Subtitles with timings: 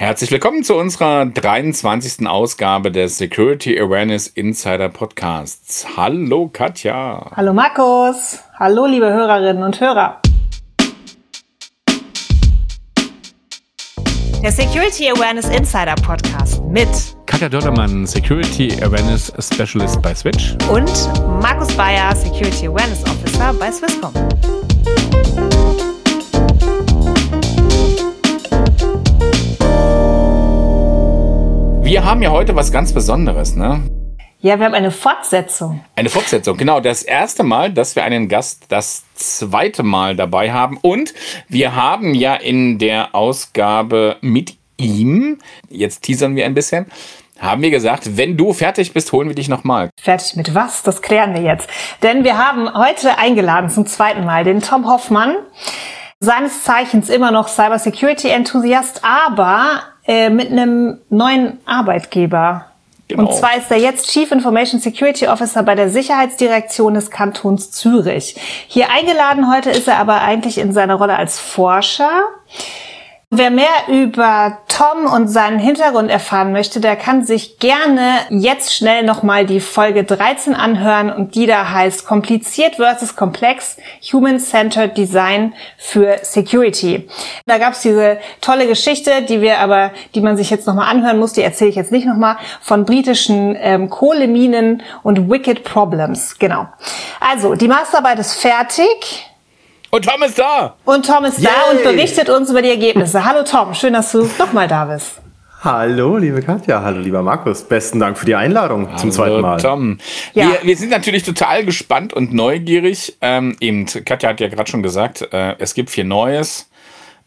[0.00, 2.26] Herzlich willkommen zu unserer 23.
[2.26, 5.86] Ausgabe des Security Awareness Insider Podcasts.
[5.94, 7.30] Hallo Katja.
[7.36, 8.38] Hallo Markus.
[8.58, 10.22] Hallo liebe Hörerinnen und Hörer.
[14.42, 16.88] Der Security Awareness Insider Podcast mit
[17.26, 20.90] Katja Dördermann, Security Awareness Specialist bei Switch und
[21.42, 24.14] Markus Bayer, Security Awareness Officer bei Swisscom.
[31.90, 33.82] Wir haben ja heute was ganz Besonderes, ne?
[34.38, 35.84] Ja, wir haben eine Fortsetzung.
[35.96, 36.78] Eine Fortsetzung, genau.
[36.78, 40.78] Das erste Mal, dass wir einen Gast das zweite Mal dabei haben.
[40.82, 41.12] Und
[41.48, 46.86] wir haben ja in der Ausgabe mit ihm, jetzt teasern wir ein bisschen,
[47.40, 49.90] haben wir gesagt, wenn du fertig bist, holen wir dich nochmal.
[50.00, 50.84] Fertig mit was?
[50.84, 51.68] Das klären wir jetzt.
[52.04, 55.34] Denn wir haben heute eingeladen zum zweiten Mal den Tom Hoffmann,
[56.20, 62.64] seines Zeichens immer noch Cybersecurity-Enthusiast, aber äh, mit einem neuen Arbeitgeber.
[63.06, 63.22] Genau.
[63.22, 68.34] Und zwar ist er jetzt Chief Information Security Officer bei der Sicherheitsdirektion des Kantons Zürich.
[68.66, 72.22] Hier eingeladen heute ist er aber eigentlich in seiner Rolle als Forscher.
[73.32, 79.04] Wer mehr über Tom und seinen Hintergrund erfahren möchte, der kann sich gerne jetzt schnell
[79.04, 83.76] nochmal die Folge 13 anhören und die da heißt Kompliziert versus Komplex
[84.12, 87.08] Human-Centered Design für Security.
[87.46, 91.20] Da gab es diese tolle Geschichte, die wir aber, die man sich jetzt nochmal anhören
[91.20, 96.36] muss, die erzähle ich jetzt nicht nochmal, von britischen ähm, Kohleminen und Wicked Problems.
[96.40, 96.66] Genau.
[97.20, 99.29] Also, die Masterarbeit ist fertig.
[99.90, 100.76] Und Tom ist da.
[100.84, 101.48] Und Tom ist Yay.
[101.48, 103.24] da und berichtet uns über die Ergebnisse.
[103.24, 105.20] Hallo Tom, schön, dass du nochmal da bist.
[105.62, 106.80] Hallo, liebe Katja.
[106.82, 107.64] Hallo, lieber Markus.
[107.64, 109.60] Besten Dank für die Einladung Hallo, zum zweiten Mal.
[109.60, 109.98] Tom.
[110.32, 110.46] Ja.
[110.46, 113.18] Wir, wir, sind natürlich total gespannt und neugierig.
[113.20, 116.70] Ähm, eben, Katja hat ja gerade schon gesagt, äh, es gibt viel Neues.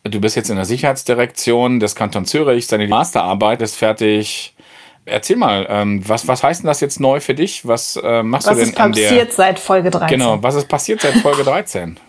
[0.04, 2.66] Du bist jetzt in der Sicherheitsdirektion des Kanton Zürich.
[2.68, 4.56] Deine Masterarbeit ist fertig.
[5.06, 7.68] Erzähl mal, ähm, was, was heißt denn das jetzt neu für dich?
[7.68, 10.18] Was äh, machst was du denn Was ist passiert seit Folge 13?
[10.18, 12.00] Genau, was ist passiert seit Folge 13?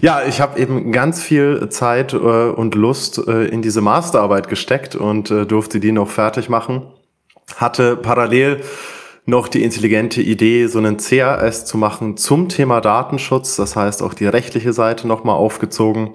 [0.00, 4.94] Ja, ich habe eben ganz viel Zeit äh, und Lust äh, in diese Masterarbeit gesteckt
[4.94, 6.86] und äh, durfte die noch fertig machen.
[7.56, 8.60] Hatte parallel
[9.24, 13.56] noch die intelligente Idee, so einen CAS zu machen zum Thema Datenschutz.
[13.56, 16.14] Das heißt auch die rechtliche Seite nochmal aufgezogen.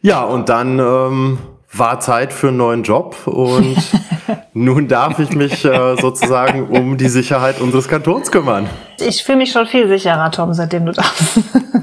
[0.00, 1.38] Ja, und dann ähm,
[1.72, 3.76] war Zeit für einen neuen Job und
[4.54, 8.68] nun darf ich mich äh, sozusagen um die Sicherheit unseres Kantons kümmern.
[8.98, 11.40] Ich fühle mich schon viel sicherer, Tom, seitdem du da bist.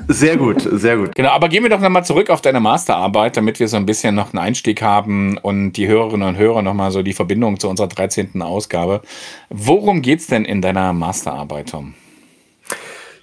[0.08, 1.16] Sehr gut, sehr gut.
[1.16, 4.16] Genau, aber gehen wir doch nochmal zurück auf deine Masterarbeit, damit wir so ein bisschen
[4.16, 7.88] noch einen Einstieg haben und die Hörerinnen und Hörer nochmal so die Verbindung zu unserer
[7.88, 8.42] 13.
[8.42, 9.02] Ausgabe.
[9.50, 11.94] Worum geht es denn in deiner Masterarbeit, Tom?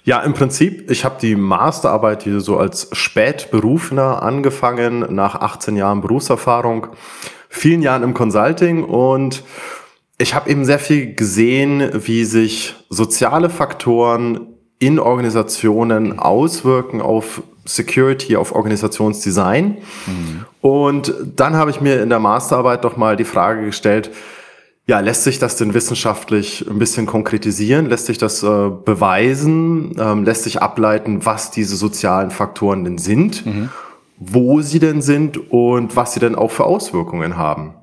[0.03, 6.01] Ja, im Prinzip, ich habe die Masterarbeit hier so als Spätberufener angefangen, nach 18 Jahren
[6.01, 6.87] Berufserfahrung,
[7.49, 9.43] vielen Jahren im Consulting und
[10.17, 14.47] ich habe eben sehr viel gesehen, wie sich soziale Faktoren
[14.79, 19.77] in Organisationen auswirken auf Security, auf Organisationsdesign.
[20.07, 20.45] Mhm.
[20.61, 24.09] Und dann habe ich mir in der Masterarbeit doch mal die Frage gestellt,
[24.91, 27.85] ja, lässt sich das denn wissenschaftlich ein bisschen konkretisieren?
[27.85, 29.95] Lässt sich das äh, beweisen?
[29.97, 33.45] Ähm, lässt sich ableiten, was diese sozialen Faktoren denn sind?
[33.45, 33.69] Mhm.
[34.17, 37.73] Wo sie denn sind und was sie denn auch für Auswirkungen haben?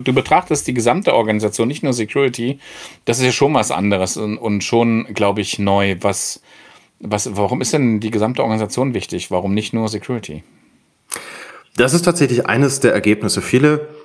[0.00, 2.58] Du betrachtest die gesamte Organisation, nicht nur Security.
[3.04, 5.98] Das ist ja schon was anderes und, und schon, glaube ich, neu.
[6.00, 6.42] Was,
[6.98, 9.30] was, warum ist denn die gesamte Organisation wichtig?
[9.30, 10.42] Warum nicht nur Security?
[11.76, 13.40] Das ist tatsächlich eines der Ergebnisse.
[13.40, 13.99] Viele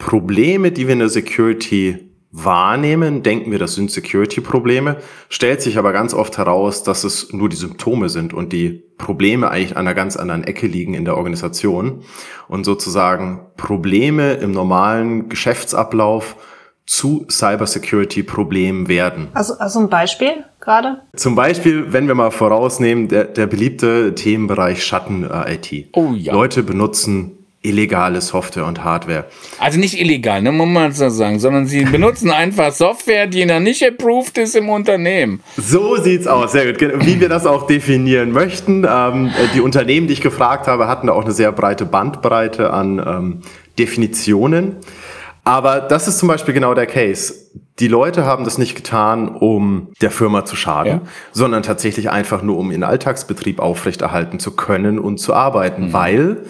[0.00, 4.96] Probleme, die wir in der Security wahrnehmen, denken wir, das sind Security-Probleme,
[5.28, 9.50] stellt sich aber ganz oft heraus, dass es nur die Symptome sind und die Probleme
[9.50, 12.02] eigentlich an einer ganz anderen Ecke liegen in der Organisation
[12.48, 16.36] und sozusagen Probleme im normalen Geschäftsablauf
[16.86, 19.28] zu Cybersecurity-Problemen werden.
[19.34, 21.02] Also, also ein Beispiel gerade?
[21.14, 25.88] Zum Beispiel, wenn wir mal vorausnehmen, der, der beliebte Themenbereich Schatten-IT.
[25.92, 26.32] Oh ja.
[26.32, 29.26] Leute benutzen illegale Software und Hardware.
[29.58, 33.60] Also nicht illegal, ne, muss man so sagen, sondern sie benutzen einfach Software, die noch
[33.60, 35.40] nicht approved ist im Unternehmen.
[35.56, 36.80] So sieht's aus, sehr gut.
[37.04, 38.86] Wie wir das auch definieren möchten.
[38.88, 43.40] Ähm, die Unternehmen, die ich gefragt habe, hatten auch eine sehr breite Bandbreite an ähm,
[43.78, 44.76] Definitionen.
[45.44, 47.34] Aber das ist zum Beispiel genau der Case.
[47.78, 51.00] Die Leute haben das nicht getan, um der Firma zu schaden, ja.
[51.32, 55.92] sondern tatsächlich einfach nur, um ihren Alltagsbetrieb aufrechterhalten zu können und zu arbeiten, mhm.
[55.92, 56.44] weil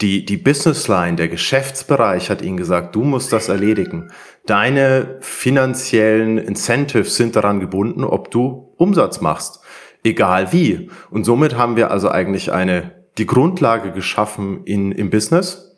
[0.00, 4.10] die, die Businessline, der Geschäftsbereich hat ihnen gesagt, du musst das erledigen.
[4.46, 9.60] Deine finanziellen Incentives sind daran gebunden, ob du Umsatz machst.
[10.02, 10.90] Egal wie.
[11.10, 15.70] Und somit haben wir also eigentlich eine, die Grundlage geschaffen in, im Business,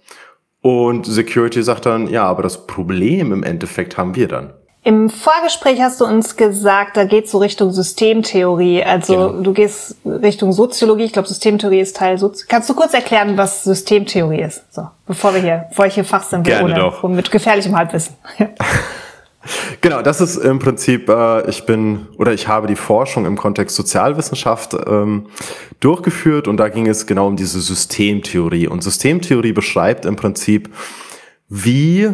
[0.62, 4.54] Und Security sagt dann, ja, aber das Problem im Endeffekt haben wir dann.
[4.84, 8.82] Im Vorgespräch hast du uns gesagt, da geht so Richtung Systemtheorie.
[8.82, 9.42] Also genau.
[9.42, 11.04] du gehst Richtung Soziologie.
[11.04, 14.64] Ich glaube, Systemtheorie ist Teil Sozi Kannst du kurz erklären, was Systemtheorie ist?
[14.74, 17.04] So, bevor wir hier, bevor ich hier fachsimpel ohne, doch.
[17.04, 18.16] mit gefährlichem Halbwissen.
[19.80, 23.74] Genau, das ist im Prinzip, äh, ich bin oder ich habe die Forschung im Kontext
[23.74, 25.26] Sozialwissenschaft ähm,
[25.80, 28.68] durchgeführt und da ging es genau um diese Systemtheorie.
[28.68, 30.70] Und Systemtheorie beschreibt im Prinzip,
[31.48, 32.10] wie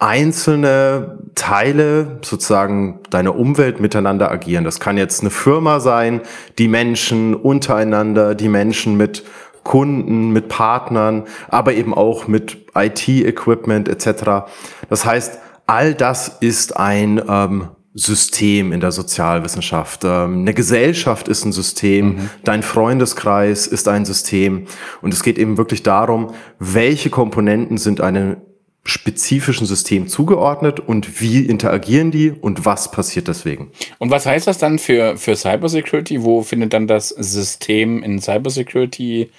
[0.00, 4.64] einzelne Teile sozusagen deiner Umwelt miteinander agieren.
[4.64, 6.22] Das kann jetzt eine Firma sein,
[6.58, 9.24] die Menschen untereinander, die Menschen mit
[9.62, 14.50] Kunden, mit Partnern, aber eben auch mit IT-Equipment etc.
[14.88, 20.04] Das heißt, all das ist ein ähm, System in der Sozialwissenschaft.
[20.04, 22.30] Ähm, eine Gesellschaft ist ein System, mhm.
[22.42, 24.66] dein Freundeskreis ist ein System.
[25.02, 28.38] Und es geht eben wirklich darum, welche Komponenten sind einem
[28.84, 33.70] spezifischen System zugeordnet und wie interagieren die und was passiert deswegen.
[33.98, 36.22] Und was heißt das dann für, für Cybersecurity?
[36.22, 39.30] Wo findet dann das System in Cybersecurity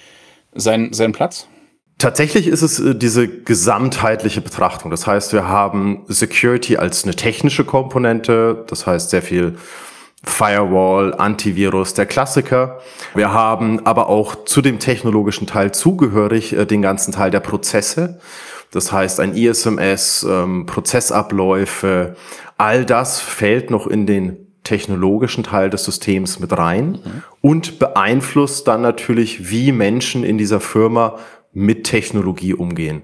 [0.54, 1.48] seinen, seinen Platz?
[1.98, 4.90] Tatsächlich ist es äh, diese gesamtheitliche Betrachtung.
[4.90, 9.58] Das heißt, wir haben Security als eine technische Komponente, das heißt sehr viel
[10.24, 12.80] Firewall, Antivirus, der Klassiker.
[13.16, 18.20] Wir haben aber auch zu dem technologischen Teil zugehörig äh, den ganzen Teil der Prozesse.
[18.72, 22.16] Das heißt, ein ISMS, ähm, Prozessabläufe,
[22.58, 27.24] all das fällt noch in den technologischen Teil des Systems mit rein mhm.
[27.42, 31.18] und beeinflusst dann natürlich, wie Menschen in dieser Firma
[31.52, 33.04] mit Technologie umgehen.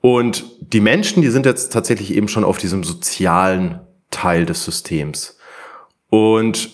[0.00, 3.80] Und die Menschen, die sind jetzt tatsächlich eben schon auf diesem sozialen
[4.10, 5.38] Teil des Systems.
[6.08, 6.70] Und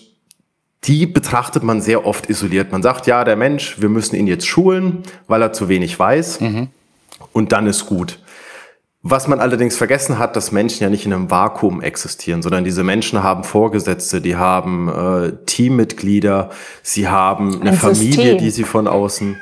[0.85, 2.71] die betrachtet man sehr oft isoliert.
[2.71, 6.41] Man sagt, ja, der Mensch, wir müssen ihn jetzt schulen, weil er zu wenig weiß.
[6.41, 6.69] Mhm.
[7.39, 8.19] Und dann ist gut.
[9.01, 12.83] Was man allerdings vergessen hat, dass Menschen ja nicht in einem Vakuum existieren, sondern diese
[12.83, 16.49] Menschen haben Vorgesetzte, die haben äh, Teammitglieder,
[16.83, 18.37] sie haben eine Ein Familie, System.
[18.39, 19.37] die sie von außen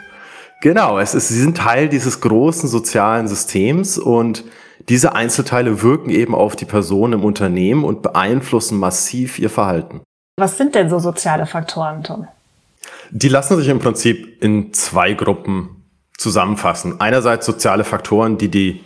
[0.61, 4.43] Genau, es ist, sie sind Teil dieses großen sozialen Systems und
[4.89, 10.01] diese Einzelteile wirken eben auf die Person im Unternehmen und beeinflussen massiv ihr Verhalten.
[10.39, 12.27] Was sind denn so soziale Faktoren, Tom?
[13.09, 15.76] Die lassen sich im Prinzip in zwei Gruppen
[16.17, 16.99] zusammenfassen.
[16.99, 18.83] Einerseits soziale Faktoren, die, die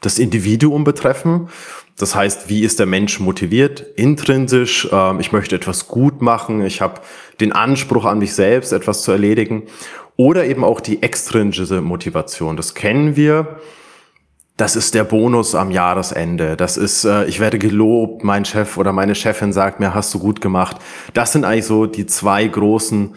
[0.00, 1.48] das Individuum betreffen.
[1.96, 4.88] Das heißt, wie ist der Mensch motiviert, intrinsisch?
[4.90, 6.64] Ähm, ich möchte etwas gut machen.
[6.64, 7.00] Ich habe
[7.40, 9.64] den Anspruch an mich selbst, etwas zu erledigen.
[10.16, 12.56] Oder eben auch die extrinsische Motivation.
[12.56, 13.60] Das kennen wir.
[14.56, 16.56] Das ist der Bonus am Jahresende.
[16.56, 20.18] Das ist, äh, ich werde gelobt, mein Chef oder meine Chefin sagt mir, hast du
[20.18, 20.76] gut gemacht.
[21.14, 23.14] Das sind eigentlich so die zwei großen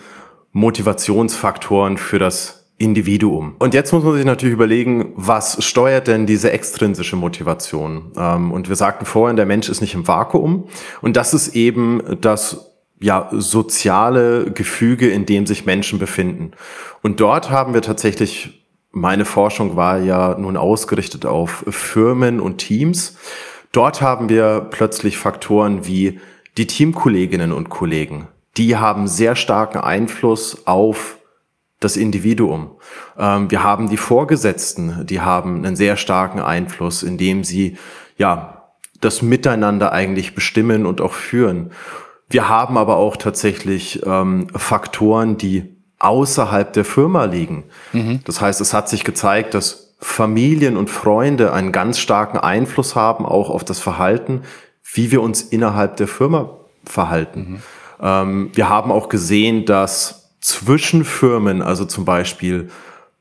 [0.54, 3.56] Motivationsfaktoren für das Individuum.
[3.60, 8.12] Und jetzt muss man sich natürlich überlegen, was steuert denn diese extrinsische Motivation?
[8.18, 10.68] Ähm, und wir sagten vorhin, der Mensch ist nicht im Vakuum.
[11.02, 16.52] Und das ist eben das ja, soziale Gefüge, in dem sich Menschen befinden.
[17.02, 23.18] Und dort haben wir tatsächlich, meine Forschung war ja nun ausgerichtet auf Firmen und Teams.
[23.72, 26.20] Dort haben wir plötzlich Faktoren wie
[26.58, 28.28] die Teamkolleginnen und Kollegen.
[28.58, 31.18] Die haben sehr starken Einfluss auf
[31.80, 32.72] das Individuum.
[33.18, 37.78] Ähm, wir haben die Vorgesetzten, die haben einen sehr starken Einfluss, indem sie
[38.18, 38.72] ja
[39.02, 41.72] das Miteinander eigentlich bestimmen und auch führen.
[42.30, 47.66] Wir haben aber auch tatsächlich ähm, Faktoren, die außerhalb der Firma liegen.
[47.94, 48.22] Mhm.
[48.26, 53.26] Das heißt, es hat sich gezeigt, dass Familien und Freunde einen ganz starken Einfluss haben,
[53.26, 54.42] auch auf das Verhalten,
[54.94, 56.50] wie wir uns innerhalb der Firma
[56.84, 57.40] verhalten.
[57.40, 57.62] Mhm.
[58.02, 62.70] Ähm, wir haben auch gesehen, dass zwischen Firmen, also zum Beispiel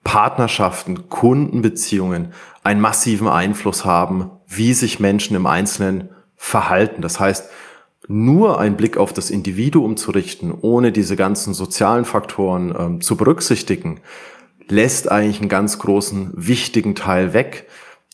[0.05, 7.01] Partnerschaften, Kundenbeziehungen, einen massiven Einfluss haben, wie sich Menschen im Einzelnen verhalten.
[7.01, 7.49] Das heißt,
[8.09, 13.17] nur ein Blick auf das Individuum zu richten, ohne diese ganzen sozialen Faktoren ähm, zu
[13.17, 14.01] berücksichtigen,
[14.69, 17.67] lässt eigentlich einen ganz großen, wichtigen Teil weg,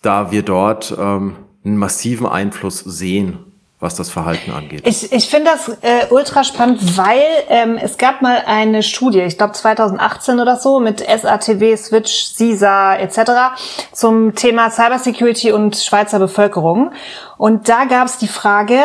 [0.03, 3.50] da wir dort ähm, einen massiven Einfluss sehen
[3.81, 4.83] was das Verhalten angeht.
[4.85, 9.39] Ich, ich finde das äh, ultra spannend, weil ähm, es gab mal eine Studie, ich
[9.39, 13.21] glaube 2018 oder so, mit SATW, Switch, CISA etc.
[13.93, 16.93] zum Thema Cybersecurity und Schweizer Bevölkerung.
[17.39, 18.79] Und da gab es die Frage,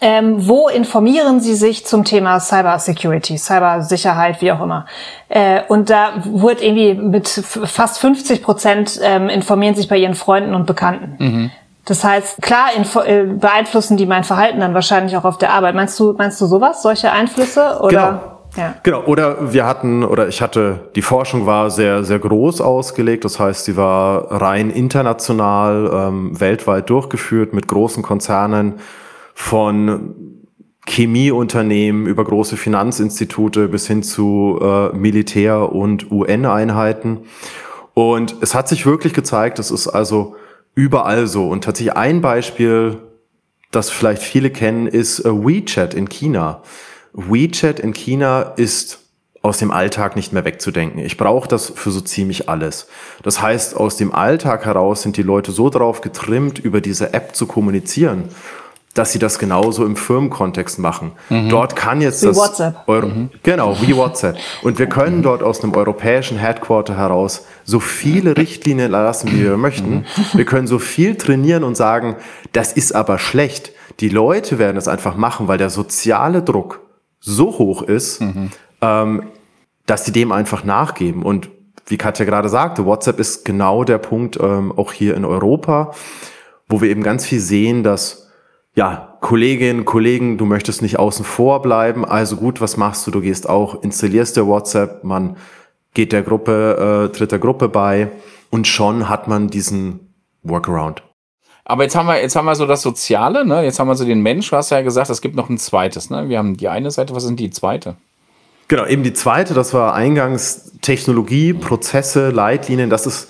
[0.00, 4.86] ähm, wo informieren Sie sich zum Thema Cybersecurity, Cybersicherheit, wie auch immer?
[5.28, 10.54] Äh, und da wurde irgendwie mit fast 50 Prozent ähm, informieren sich bei Ihren Freunden
[10.54, 11.16] und Bekannten.
[11.18, 11.50] Mhm.
[11.84, 12.68] Das heißt, klar
[13.06, 15.74] äh, beeinflussen die mein Verhalten dann wahrscheinlich auch auf der Arbeit.
[15.74, 17.78] Meinst du, meinst du sowas, solche Einflüsse?
[17.80, 17.88] Oder?
[17.88, 18.34] Genau.
[18.56, 18.74] Ja.
[18.84, 23.40] Genau, oder wir hatten, oder ich hatte, die Forschung war sehr, sehr groß ausgelegt, das
[23.40, 28.74] heißt, sie war rein international, ähm, weltweit durchgeführt mit großen Konzernen
[29.34, 30.14] von
[30.86, 37.20] Chemieunternehmen über große Finanzinstitute bis hin zu äh, Militär- und UN-Einheiten.
[37.94, 40.36] Und es hat sich wirklich gezeigt, es ist also
[40.74, 41.48] überall so.
[41.48, 42.98] Und tatsächlich ein Beispiel,
[43.70, 46.62] das vielleicht viele kennen, ist äh, WeChat in China.
[47.12, 49.00] WeChat in China ist
[49.42, 51.00] aus dem Alltag nicht mehr wegzudenken.
[51.00, 52.88] Ich brauche das für so ziemlich alles.
[53.22, 57.36] Das heißt, aus dem Alltag heraus sind die Leute so drauf getrimmt, über diese App
[57.36, 58.30] zu kommunizieren
[58.94, 61.12] dass sie das genauso im Firmenkontext machen.
[61.28, 61.48] Mhm.
[61.48, 62.76] Dort kann jetzt wie das WhatsApp.
[62.86, 63.30] Euro mhm.
[63.42, 68.92] genau wie WhatsApp und wir können dort aus einem europäischen Headquarter heraus so viele Richtlinien
[68.92, 69.94] erlassen, wie wir möchten.
[69.96, 70.04] Mhm.
[70.32, 72.16] Wir können so viel trainieren und sagen,
[72.52, 73.72] das ist aber schlecht.
[74.00, 76.80] Die Leute werden es einfach machen, weil der soziale Druck
[77.20, 78.50] so hoch ist, mhm.
[78.80, 79.22] ähm,
[79.86, 81.50] dass sie dem einfach nachgeben und
[81.86, 85.92] wie Katja gerade sagte, WhatsApp ist genau der Punkt ähm, auch hier in Europa,
[86.68, 88.23] wo wir eben ganz viel sehen, dass
[88.74, 93.10] ja, Kolleginnen, Kollegen, du möchtest nicht außen vor bleiben, also gut, was machst du?
[93.10, 95.36] Du gehst auch, installierst der WhatsApp, man
[95.94, 98.10] geht der Gruppe, äh, tritt der Gruppe bei
[98.50, 100.12] und schon hat man diesen
[100.42, 101.02] Workaround.
[101.64, 103.64] Aber jetzt haben wir, jetzt haben wir so das Soziale, ne?
[103.64, 106.10] Jetzt haben wir so den Mensch, du hast ja gesagt, es gibt noch ein zweites,
[106.10, 106.28] ne?
[106.28, 107.96] Wir haben die eine Seite, was sind die zweite?
[108.68, 113.28] Genau, eben die zweite, das war eingangs Technologie, Prozesse, Leitlinien, das ist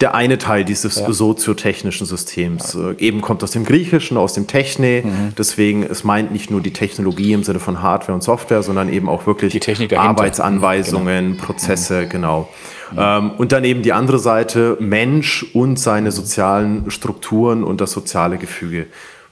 [0.00, 1.10] der eine Teil dieses ja.
[1.10, 2.74] soziotechnischen Systems.
[2.74, 2.90] Ja.
[2.90, 5.02] Äh, eben kommt aus dem Griechischen, aus dem Techne.
[5.04, 5.32] Mhm.
[5.38, 9.08] Deswegen, es meint nicht nur die Technologie im Sinne von Hardware und Software, sondern eben
[9.08, 11.42] auch wirklich die Technik Arbeitsanweisungen, genau.
[11.42, 12.08] Prozesse, mhm.
[12.10, 12.48] genau.
[12.92, 12.98] Mhm.
[12.98, 18.36] Ähm, und dann eben die andere Seite, Mensch und seine sozialen Strukturen und das soziale
[18.36, 18.86] Gefüge.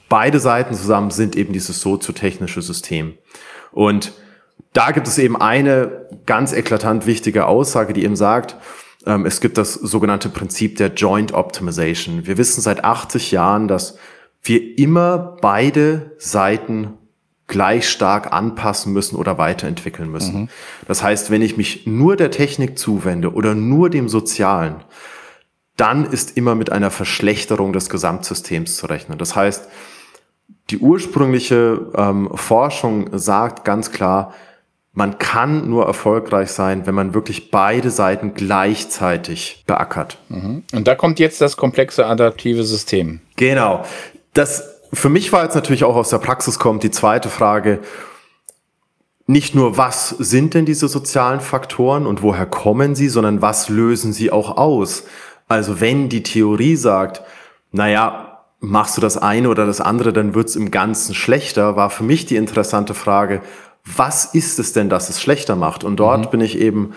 [0.09, 3.15] Beide Seiten zusammen sind eben dieses soziotechnische System.
[3.73, 4.13] Und
[4.73, 8.57] da gibt es eben eine ganz eklatant wichtige Aussage, die eben sagt,
[9.07, 12.27] es gibt das sogenannte Prinzip der Joint Optimization.
[12.27, 13.99] Wir wissen seit 80 Jahren, dass
[14.43, 16.95] wir immer beide Seiten
[17.47, 20.43] gleich stark anpassen müssen oder weiterentwickeln müssen.
[20.43, 20.49] Mhm.
[20.89, 24.77] Das heißt, wenn ich mich nur der Technik zuwende oder nur dem Sozialen,
[25.77, 29.19] dann ist immer mit einer Verschlechterung des Gesamtsystems zu rechnen.
[29.19, 29.69] Das heißt,
[30.71, 34.33] die ursprüngliche ähm, Forschung sagt ganz klar,
[34.95, 40.19] man kann nur erfolgreich sein, wenn man wirklich beide Seiten gleichzeitig beackert.
[40.29, 40.63] Mhm.
[40.73, 43.21] Und da kommt jetzt das komplexe adaptive System.
[43.37, 43.85] Genau.
[44.33, 47.81] Das für mich war jetzt natürlich auch aus der Praxis kommt die zweite Frage,
[49.27, 54.13] nicht nur, was sind denn diese sozialen Faktoren und woher kommen sie, sondern was lösen
[54.13, 55.05] sie auch aus?
[55.49, 57.23] Also wenn die Theorie sagt,
[57.73, 62.05] naja, machst du das eine oder das andere, dann wird's im Ganzen schlechter, war für
[62.05, 63.41] mich die interessante Frage,
[63.85, 65.85] was ist es denn, das es schlechter macht?
[65.85, 66.31] Und dort mhm.
[66.31, 66.95] bin ich eben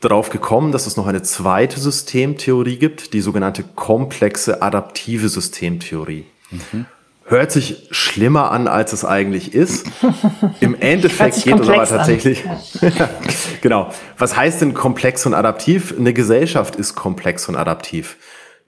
[0.00, 6.26] darauf gekommen, dass es noch eine zweite Systemtheorie gibt, die sogenannte komplexe adaptive Systemtheorie.
[6.50, 6.86] Mhm.
[7.26, 9.86] Hört sich schlimmer an, als es eigentlich ist.
[10.60, 12.44] Im Endeffekt geht es aber tatsächlich.
[13.62, 13.90] genau.
[14.18, 15.94] Was heißt denn komplex und adaptiv?
[15.96, 18.18] Eine Gesellschaft ist komplex und adaptiv.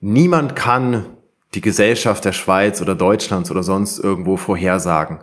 [0.00, 1.04] Niemand kann
[1.54, 5.18] die Gesellschaft der Schweiz oder Deutschlands oder sonst irgendwo vorhersagen.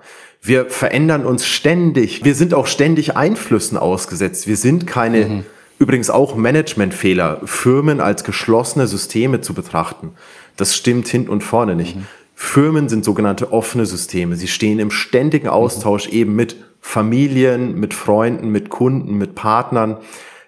[0.45, 2.25] Wir verändern uns ständig.
[2.25, 4.45] Wir sind auch ständig Einflüssen ausgesetzt.
[4.45, 5.45] Wir sind keine, mhm.
[5.79, 10.11] übrigens auch Managementfehler, Firmen als geschlossene Systeme zu betrachten.
[10.57, 11.95] Das stimmt hinten und vorne nicht.
[11.95, 12.07] Mhm.
[12.35, 14.35] Firmen sind sogenannte offene Systeme.
[14.35, 15.47] Sie stehen im ständigen.
[15.47, 16.13] Austausch mhm.
[16.13, 19.95] eben mit Familien, mit Freunden, mit Kunden, mit Partnern.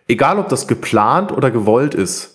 [0.09, 2.34] Egal, ob das geplant oder gewollt ist,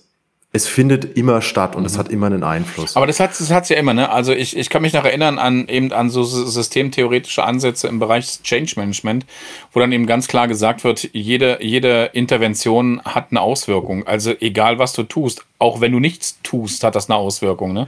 [0.52, 1.98] es findet immer statt und es mhm.
[1.98, 2.96] hat immer einen Einfluss.
[2.96, 4.10] Aber das hat das hat's ja immer, ne?
[4.10, 8.42] Also ich, ich kann mich noch erinnern an eben an so systemtheoretische Ansätze im Bereich
[8.42, 9.26] Change Management,
[9.72, 14.06] wo dann eben ganz klar gesagt wird, jede, jede Intervention hat eine Auswirkung.
[14.08, 17.86] Also egal was du tust, auch wenn du nichts tust, hat das eine Auswirkung, ne?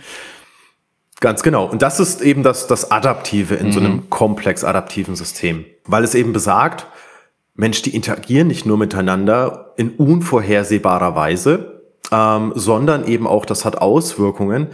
[1.18, 1.66] Ganz genau.
[1.66, 3.72] Und das ist eben das, das Adaptive in mhm.
[3.72, 5.64] so einem komplex adaptiven System.
[5.84, 6.86] Weil es eben besagt,
[7.54, 11.81] Mensch, die interagieren nicht nur miteinander in unvorhersehbarer Weise,
[12.12, 14.68] ähm, sondern eben auch, das hat Auswirkungen.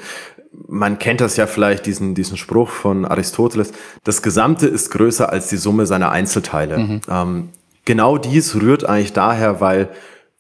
[0.67, 3.73] Man kennt das ja vielleicht, diesen, diesen Spruch von Aristoteles,
[4.05, 6.79] das Gesamte ist größer als die Summe seiner Einzelteile.
[6.79, 7.01] Mhm.
[7.09, 7.49] Ähm,
[7.85, 9.89] genau dies rührt eigentlich daher, weil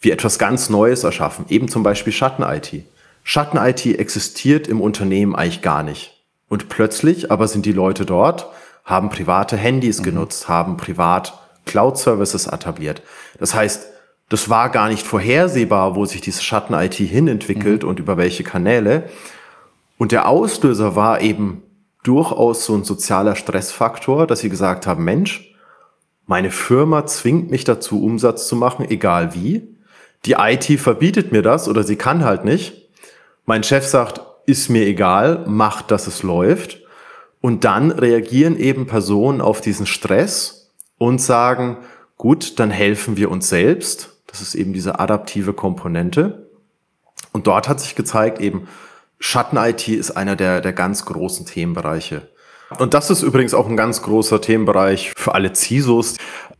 [0.00, 2.84] wir etwas ganz Neues erschaffen, eben zum Beispiel Schatten-IT.
[3.22, 6.14] Schatten-IT existiert im Unternehmen eigentlich gar nicht.
[6.48, 8.48] Und plötzlich aber sind die Leute dort,
[8.84, 10.04] haben private Handys mhm.
[10.04, 13.02] genutzt, haben privat Cloud-Services etabliert.
[13.38, 13.86] Das heißt,
[14.28, 17.88] das war gar nicht vorhersehbar, wo sich diese Schatten-IT hinentwickelt mhm.
[17.88, 19.08] und über welche Kanäle.
[19.96, 21.62] Und der Auslöser war eben
[22.02, 25.44] durchaus so ein sozialer Stressfaktor, dass sie gesagt haben, Mensch,
[26.26, 29.66] Meine Firma zwingt mich dazu, Umsatz zu machen, egal wie.
[30.26, 32.90] Die IT verbietet mir das oder sie kann halt nicht.
[33.46, 36.82] Mein Chef sagt, ist mir egal, macht, dass es läuft.
[37.40, 41.78] Und dann reagieren eben Personen auf diesen Stress und sagen,
[42.18, 44.17] gut, dann helfen wir uns selbst.
[44.28, 46.50] Das ist eben diese adaptive Komponente.
[47.32, 48.68] Und dort hat sich gezeigt, eben
[49.18, 52.28] Schatten-IT ist einer der, der ganz großen Themenbereiche.
[52.78, 56.16] Und das ist übrigens auch ein ganz großer Themenbereich für alle CISOs.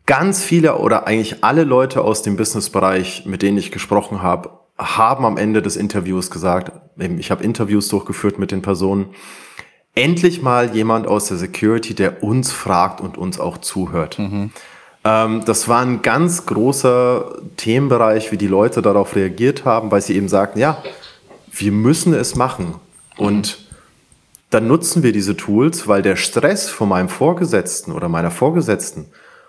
[0.07, 5.25] Ganz viele oder eigentlich alle Leute aus dem Businessbereich, mit denen ich gesprochen habe, haben
[5.27, 9.11] am Ende des Interviews gesagt, ich habe Interviews durchgeführt mit den Personen,
[9.95, 14.19] endlich mal jemand aus der Security, der uns fragt und uns auch zuhört.
[14.19, 14.51] Mhm.
[15.09, 20.15] Ähm, das war ein ganz großer Themenbereich, wie die Leute darauf reagiert haben, weil sie
[20.15, 20.83] eben sagten, ja,
[21.50, 22.75] wir müssen es machen.
[23.17, 23.67] Und
[24.50, 29.07] dann nutzen wir diese Tools, weil der Stress von meinem Vorgesetzten oder meiner Vorgesetzten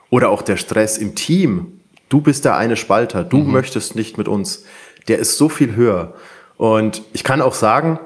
[0.09, 3.51] oder auch der Stress im Team, du bist der eine Spalter, du mhm.
[3.51, 4.63] möchtest nicht mit uns,
[5.07, 6.13] der ist so viel höher.
[6.57, 7.99] Und ich kann auch sagen,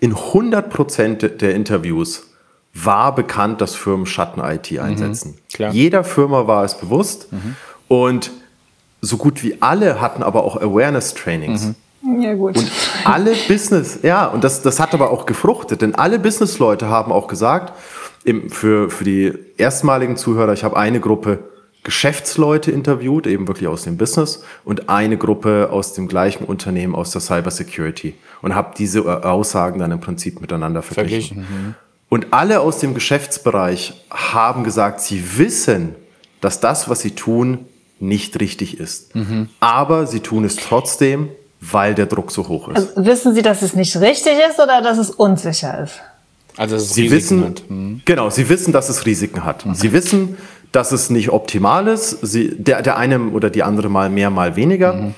[0.00, 2.25] in 100 Prozent der Interviews
[2.84, 4.80] war bekannt, dass Firmen Schatten-IT mhm.
[4.80, 5.38] einsetzen.
[5.58, 7.56] Mhm, Jeder Firma war es bewusst mhm.
[7.88, 8.30] und
[9.00, 11.74] so gut wie alle hatten aber auch Awareness-Trainings.
[12.02, 12.22] Mhm.
[12.22, 12.56] Ja, gut.
[12.56, 12.70] Und
[13.04, 17.26] alle Business, ja, und das, das hat aber auch gefruchtet, denn alle Business-Leute haben auch
[17.26, 17.72] gesagt,
[18.24, 21.40] eben für, für die erstmaligen Zuhörer, ich habe eine Gruppe
[21.86, 27.12] Geschäftsleute interviewt, eben wirklich aus dem Business, und eine Gruppe aus dem gleichen Unternehmen, aus
[27.12, 28.14] der Cybersecurity.
[28.42, 31.44] Und habe diese Aussagen dann im Prinzip miteinander verglichen.
[31.44, 31.76] verglichen.
[32.08, 35.94] Und alle aus dem Geschäftsbereich haben gesagt, sie wissen,
[36.40, 37.66] dass das, was sie tun,
[37.98, 39.14] nicht richtig ist.
[39.14, 39.48] Mhm.
[39.60, 42.76] Aber sie tun es trotzdem, weil der Druck so hoch ist.
[42.76, 46.00] Also wissen Sie, dass es nicht richtig ist oder dass es unsicher ist?
[46.56, 47.70] Also es Sie Risiken wissen, hat.
[47.70, 48.02] Mhm.
[48.04, 49.66] genau, Sie wissen, dass es Risiken hat.
[49.66, 49.74] Mhm.
[49.74, 50.36] Sie wissen,
[50.72, 52.10] dass es nicht optimal ist.
[52.22, 54.92] Sie, der, der eine oder die andere mal mehr, mal weniger.
[54.92, 55.14] Mhm.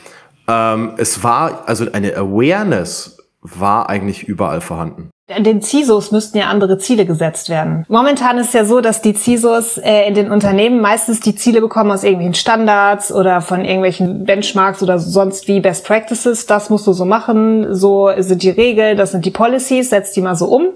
[0.47, 5.11] Ähm, es war, also eine Awareness war eigentlich überall vorhanden.
[5.37, 7.85] Den CISOs müssten ja andere Ziele gesetzt werden.
[7.89, 11.91] Momentan ist ja so, dass die CISOs äh, in den Unternehmen meistens die Ziele bekommen
[11.91, 16.47] aus irgendwelchen Standards oder von irgendwelchen Benchmarks oder sonst wie Best Practices.
[16.47, 20.23] Das musst du so machen, so sind die Regeln, das sind die Policies, setzt die
[20.23, 20.69] mal so um.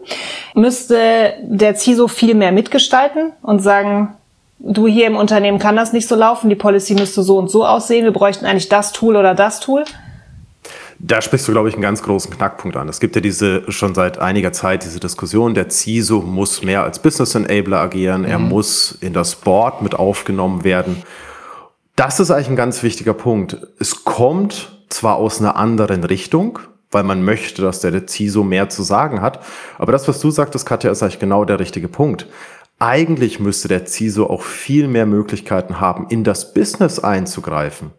[0.55, 4.17] Müsste der CISO viel mehr mitgestalten und sagen,
[4.59, 7.65] du hier im Unternehmen kann das nicht so laufen, die Policy müsste so und so
[7.65, 9.85] aussehen, wir bräuchten eigentlich das Tool oder das Tool?
[11.05, 12.89] Da sprichst du, glaube ich, einen ganz großen Knackpunkt an.
[12.89, 17.01] Es gibt ja diese schon seit einiger Zeit diese Diskussion, der CISO muss mehr als
[17.01, 18.29] Business Enabler agieren, mhm.
[18.29, 21.03] er muss in das Board mit aufgenommen werden.
[21.97, 23.57] Das ist eigentlich ein ganz wichtiger Punkt.
[23.81, 26.61] Es kommt zwar aus einer anderen Richtung,
[26.93, 29.41] weil man möchte, dass der CISO mehr zu sagen hat,
[29.79, 32.29] aber das, was du sagtest, Katja, ist eigentlich genau der richtige Punkt.
[32.79, 37.91] Eigentlich müsste der CISO auch viel mehr Möglichkeiten haben, in das Business einzugreifen.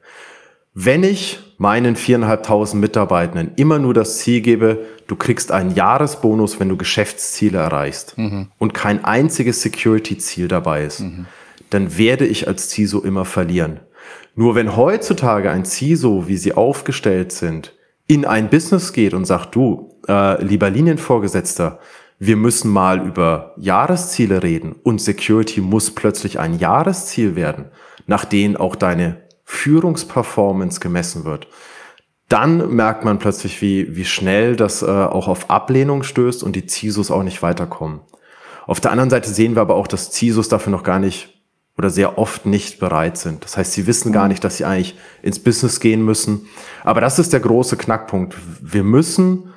[0.73, 6.69] Wenn ich meinen viereinhalbtausend Mitarbeitenden immer nur das Ziel gebe, du kriegst einen Jahresbonus, wenn
[6.69, 8.47] du Geschäftsziele erreichst mhm.
[8.57, 11.27] und kein einziges Security-Ziel dabei ist, mhm.
[11.69, 13.81] dann werde ich als CISO immer verlieren.
[14.35, 17.73] Nur wenn heutzutage ein CISO, wie sie aufgestellt sind,
[18.07, 21.79] in ein Business geht und sagt, du, äh, lieber Linienvorgesetzter,
[22.19, 27.65] wir müssen mal über Jahresziele reden und Security muss plötzlich ein Jahresziel werden,
[28.07, 31.47] nach denen auch deine Führungsperformance gemessen wird,
[32.29, 36.67] dann merkt man plötzlich, wie, wie schnell das äh, auch auf Ablehnung stößt und die
[36.67, 38.01] CISOs auch nicht weiterkommen.
[38.65, 41.33] Auf der anderen Seite sehen wir aber auch, dass CISOs dafür noch gar nicht
[41.77, 43.43] oder sehr oft nicht bereit sind.
[43.43, 46.47] Das heißt, sie wissen gar nicht, dass sie eigentlich ins Business gehen müssen.
[46.83, 48.35] Aber das ist der große Knackpunkt.
[48.61, 49.53] Wir müssen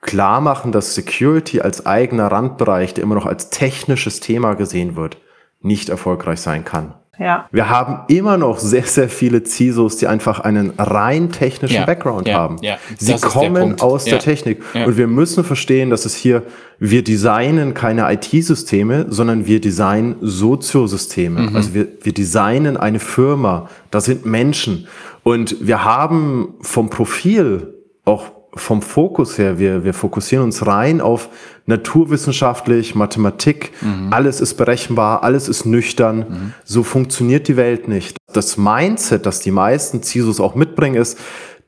[0.00, 5.18] klar machen, dass Security als eigener Randbereich, der immer noch als technisches Thema gesehen wird,
[5.60, 6.94] nicht erfolgreich sein kann.
[7.18, 7.48] Ja.
[7.50, 11.84] Wir haben immer noch sehr, sehr viele CISOs, die einfach einen rein technischen ja.
[11.84, 12.34] Background ja.
[12.34, 12.56] haben.
[12.62, 12.78] Ja.
[12.96, 14.62] Sie das kommen aus der Technik.
[14.74, 16.42] Und wir müssen verstehen, dass es hier,
[16.78, 21.42] wir designen keine IT-Systeme, sondern wir designen Soziosysteme.
[21.42, 21.56] Mhm.
[21.56, 23.68] Also wir, wir designen eine Firma.
[23.90, 24.86] Da sind Menschen.
[25.24, 31.28] Und wir haben vom Profil auch vom Fokus her, wir, wir fokussieren uns rein auf
[31.66, 34.12] naturwissenschaftlich, Mathematik, mhm.
[34.12, 36.18] alles ist berechenbar, alles ist nüchtern.
[36.18, 36.54] Mhm.
[36.64, 38.16] So funktioniert die Welt nicht.
[38.32, 41.18] Das Mindset, das die meisten CISOs auch mitbringen, ist,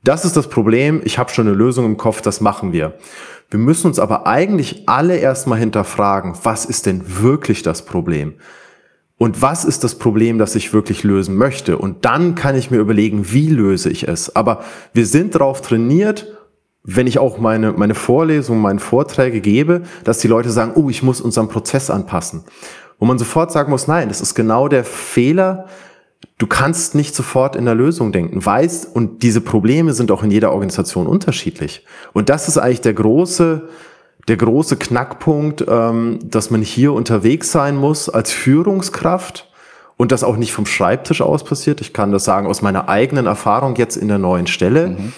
[0.02, 2.94] das ist das Problem, ich habe schon eine Lösung im Kopf, das machen wir.
[3.50, 8.34] Wir müssen uns aber eigentlich alle erstmal hinterfragen, was ist denn wirklich das Problem?
[9.18, 11.76] Und was ist das Problem, das ich wirklich lösen möchte?
[11.76, 14.34] Und dann kann ich mir überlegen, wie löse ich es.
[14.34, 14.64] Aber
[14.94, 16.39] wir sind darauf trainiert,
[16.82, 21.02] wenn ich auch meine, meine Vorlesungen, meine Vorträge gebe, dass die Leute sagen, oh, ich
[21.02, 22.44] muss unseren Prozess anpassen.
[22.98, 25.66] wo man sofort sagen muss, nein, das ist genau der Fehler.
[26.36, 30.30] Du kannst nicht sofort in der Lösung denken, weißt, und diese Probleme sind auch in
[30.30, 31.86] jeder Organisation unterschiedlich.
[32.12, 33.68] Und das ist eigentlich der große,
[34.28, 39.50] der große Knackpunkt, ähm, dass man hier unterwegs sein muss als Führungskraft
[39.96, 41.80] und das auch nicht vom Schreibtisch aus passiert.
[41.80, 44.88] Ich kann das sagen aus meiner eigenen Erfahrung jetzt in der neuen Stelle.
[44.88, 45.12] Mhm.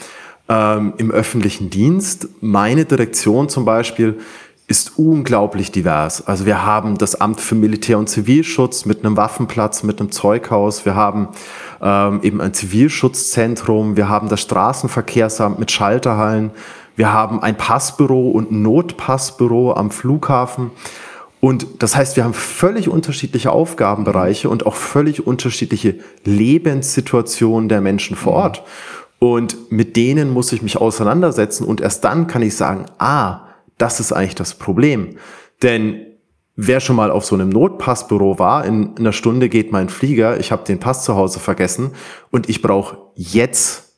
[0.53, 4.21] Ähm, Im öffentlichen Dienst, meine Direktion zum Beispiel,
[4.67, 6.27] ist unglaublich divers.
[6.27, 10.85] Also wir haben das Amt für Militär- und Zivilschutz mit einem Waffenplatz, mit einem Zeughaus.
[10.85, 11.29] Wir haben
[11.81, 13.97] ähm, eben ein Zivilschutzzentrum.
[13.97, 16.51] Wir haben das Straßenverkehrsamt mit Schalterhallen.
[16.97, 20.71] Wir haben ein Passbüro und ein Notpassbüro am Flughafen.
[21.41, 28.17] Und das heißt, wir haben völlig unterschiedliche Aufgabenbereiche und auch völlig unterschiedliche Lebenssituationen der Menschen
[28.17, 28.63] vor Ort.
[29.23, 33.43] Und mit denen muss ich mich auseinandersetzen und erst dann kann ich sagen, ah,
[33.79, 35.11] das ist eigentlich das Problem.
[35.63, 36.05] Denn
[36.57, 40.51] wer schon mal auf so einem Notpassbüro war, in einer Stunde geht mein Flieger, ich
[40.51, 41.93] habe den Pass zu Hause vergessen
[42.33, 43.95] und ich brauche jetzt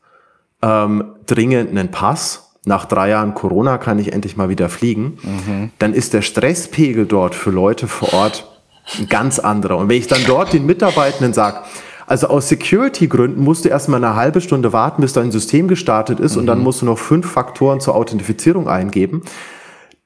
[0.61, 5.71] ähm, dringend einen Pass nach drei Jahren Corona kann ich endlich mal wieder fliegen, mhm.
[5.79, 8.61] dann ist der Stresspegel dort für Leute vor Ort
[8.99, 9.79] ein ganz anderer.
[9.79, 11.61] Und wenn ich dann dort den Mitarbeitenden sage,
[12.07, 16.35] also aus Security-Gründen musst du erstmal eine halbe Stunde warten, bis dein System gestartet ist
[16.35, 16.41] mhm.
[16.41, 16.65] und dann mhm.
[16.65, 19.23] musst du noch fünf Faktoren zur Authentifizierung eingeben,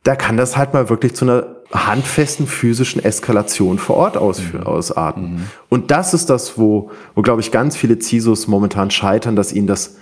[0.04, 4.66] da kann das halt mal wirklich zu einer handfesten physischen Eskalation vor Ort ausführen, mhm.
[4.66, 5.22] ausarten.
[5.22, 5.50] Mhm.
[5.68, 9.66] Und das ist das, wo, wo glaube ich, ganz viele CISOs momentan scheitern, dass ihnen
[9.66, 9.96] das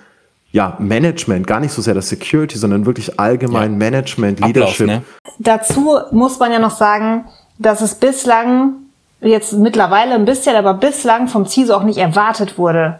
[0.52, 3.78] ja, Management, gar nicht so sehr das Security, sondern wirklich allgemein ja.
[3.78, 4.88] Management, Leadership.
[4.88, 5.34] Ablauf, ne?
[5.38, 7.26] Dazu muss man ja noch sagen,
[7.58, 8.85] dass es bislang,
[9.20, 12.98] jetzt mittlerweile ein bisschen, aber bislang vom CISO auch nicht erwartet wurde,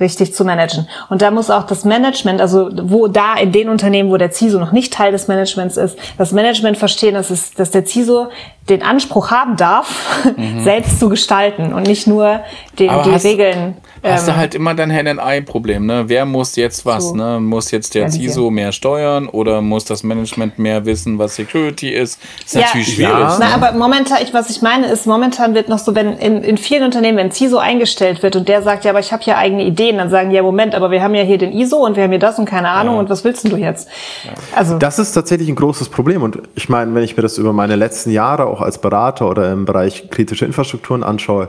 [0.00, 0.88] richtig zu managen.
[1.08, 4.58] Und da muss auch das Management, also wo da in den Unternehmen, wo der CISO
[4.58, 8.28] noch nicht Teil des Managements ist, das Management verstehen, dass, es, dass der CISO
[8.68, 10.60] den Anspruch haben darf, mhm.
[10.60, 12.40] selbst zu gestalten und nicht nur
[12.78, 13.76] den, die hast, Regeln.
[14.02, 16.04] Hast ähm, du halt immer dein Hand-in-Eye-Problem, ne?
[16.08, 17.14] Wer muss jetzt was, so.
[17.14, 17.38] ne?
[17.40, 22.20] Muss jetzt der CISO mehr steuern oder muss das Management mehr wissen, was Security ist?
[22.44, 23.12] Ist ja, natürlich schwierig.
[23.12, 23.38] Ja.
[23.38, 23.46] Ne?
[23.48, 26.58] Na, aber momentan, ich, was ich meine, ist, momentan wird noch so, wenn in, in
[26.58, 29.64] vielen Unternehmen, wenn CISO eingestellt wird und der sagt, ja, aber ich habe hier eigene
[29.64, 32.02] Ideen, dann sagen die, ja, Moment, aber wir haben ja hier den ISO und wir
[32.02, 33.00] haben hier das und keine Ahnung ja.
[33.00, 33.88] und was willst denn du jetzt?
[34.24, 34.32] Ja.
[34.56, 34.78] Also.
[34.78, 37.76] Das ist tatsächlich ein großes Problem und ich meine, wenn ich mir das über meine
[37.76, 41.48] letzten Jahre auch als Berater oder im Bereich kritische Infrastrukturen anschaue,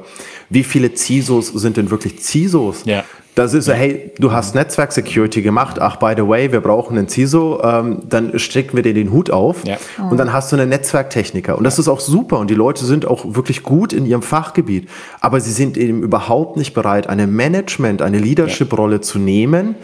[0.50, 2.84] wie viele CISOs sind denn wirklich CISOs?
[2.86, 3.04] Ja.
[3.36, 5.80] Das ist so, hey, du hast Netzwerk Security gemacht.
[5.80, 7.62] Ach, by the way, wir brauchen einen CISO.
[7.64, 9.66] Ähm, dann stecken wir dir den Hut auf.
[9.66, 9.78] Ja.
[10.08, 11.58] Und dann hast du einen Netzwerktechniker.
[11.58, 12.38] Und das ist auch super.
[12.38, 14.88] Und die Leute sind auch wirklich gut in ihrem Fachgebiet.
[15.20, 19.76] Aber sie sind eben überhaupt nicht bereit, eine Management, eine Leadership-Rolle zu nehmen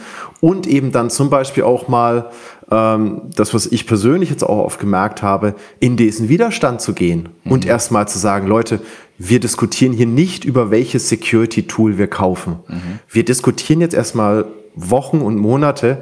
[0.41, 2.29] und eben dann zum Beispiel auch mal
[2.71, 7.29] ähm, das, was ich persönlich jetzt auch oft gemerkt habe, in diesen Widerstand zu gehen
[7.43, 7.51] mhm.
[7.51, 8.79] und erstmal zu sagen, Leute,
[9.19, 12.59] wir diskutieren hier nicht über welches Security-Tool wir kaufen.
[12.67, 12.99] Mhm.
[13.09, 16.01] Wir diskutieren jetzt erstmal Wochen und Monate,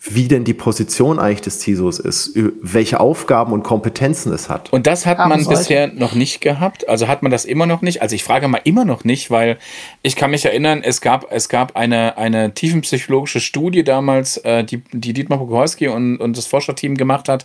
[0.00, 4.72] wie denn die Position eigentlich des CISOs ist, welche Aufgaben und Kompetenzen es hat.
[4.72, 6.88] Und das hat man bisher noch nicht gehabt.
[6.88, 8.00] Also hat man das immer noch nicht.
[8.00, 9.58] Also ich frage mal immer noch nicht, weil
[10.02, 14.82] ich kann mich erinnern, es gab, es gab eine, eine tiefenpsychologische Studie damals, äh, die,
[14.92, 17.44] die Dietmar Pokorski und, und das Forscherteam gemacht hat.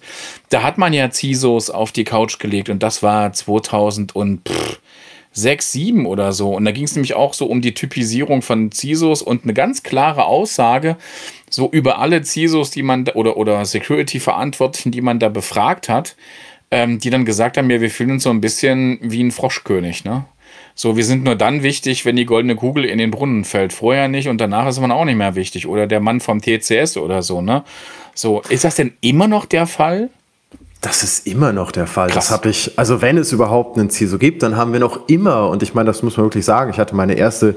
[0.50, 4.80] Da hat man ja CISOs auf die Couch gelegt und das war 2000 und pff,
[5.34, 6.56] sechs, sieben oder so.
[6.56, 9.84] Und da ging es nämlich auch so um die Typisierung von CISOs und eine ganz
[9.84, 10.96] klare Aussage,
[11.50, 16.16] so über alle CISOs, die man oder, oder Security-Verantwortlichen, die man da befragt hat,
[16.72, 20.06] ähm, die dann gesagt haben, ja, wir fühlen uns so ein bisschen wie ein Froschkönig,
[20.06, 20.26] ne?
[20.76, 23.74] So, wir sind nur dann wichtig, wenn die goldene Kugel in den Brunnen fällt.
[23.74, 25.68] Vorher nicht und danach ist man auch nicht mehr wichtig.
[25.68, 27.64] Oder der Mann vom TCS oder so, ne?
[28.16, 30.10] So, ist das denn immer noch der Fall?
[30.84, 32.10] Das ist immer noch der Fall.
[32.10, 32.28] Krass.
[32.28, 35.50] Das habe ich, also wenn es überhaupt einen CISO gibt, dann haben wir noch immer,
[35.50, 37.56] und ich meine, das muss man wirklich sagen, ich hatte meine erste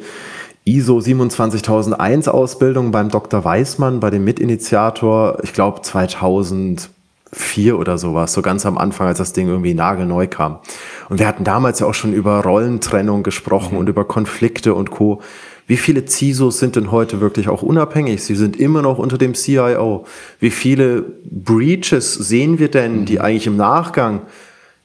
[0.64, 3.44] ISO 27001 Ausbildung beim Dr.
[3.44, 9.32] Weismann, bei dem Mitinitiator, ich glaube 2004 oder sowas, so ganz am Anfang, als das
[9.32, 10.60] Ding irgendwie nagelneu kam.
[11.08, 13.78] Und wir hatten damals ja auch schon über Rollentrennung gesprochen mhm.
[13.78, 15.20] und über Konflikte und Co.
[15.66, 18.22] Wie viele CISOs sind denn heute wirklich auch unabhängig?
[18.22, 20.06] Sie sind immer noch unter dem CIO.
[20.38, 23.20] Wie viele Breaches sehen wir denn, die mhm.
[23.20, 24.22] eigentlich im Nachgang,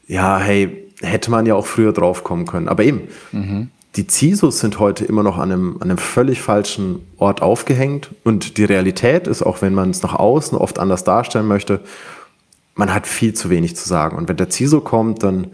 [0.08, 2.68] ja, hey, hätte man ja auch früher drauf kommen können.
[2.68, 3.70] Aber eben, mhm.
[3.96, 8.10] die CISOs sind heute immer noch an einem, an einem völlig falschen Ort aufgehängt.
[8.24, 11.80] Und die Realität ist, auch wenn man es nach außen oft anders darstellen möchte,
[12.74, 14.18] man hat viel zu wenig zu sagen.
[14.18, 15.48] Und wenn der CISO kommt, dann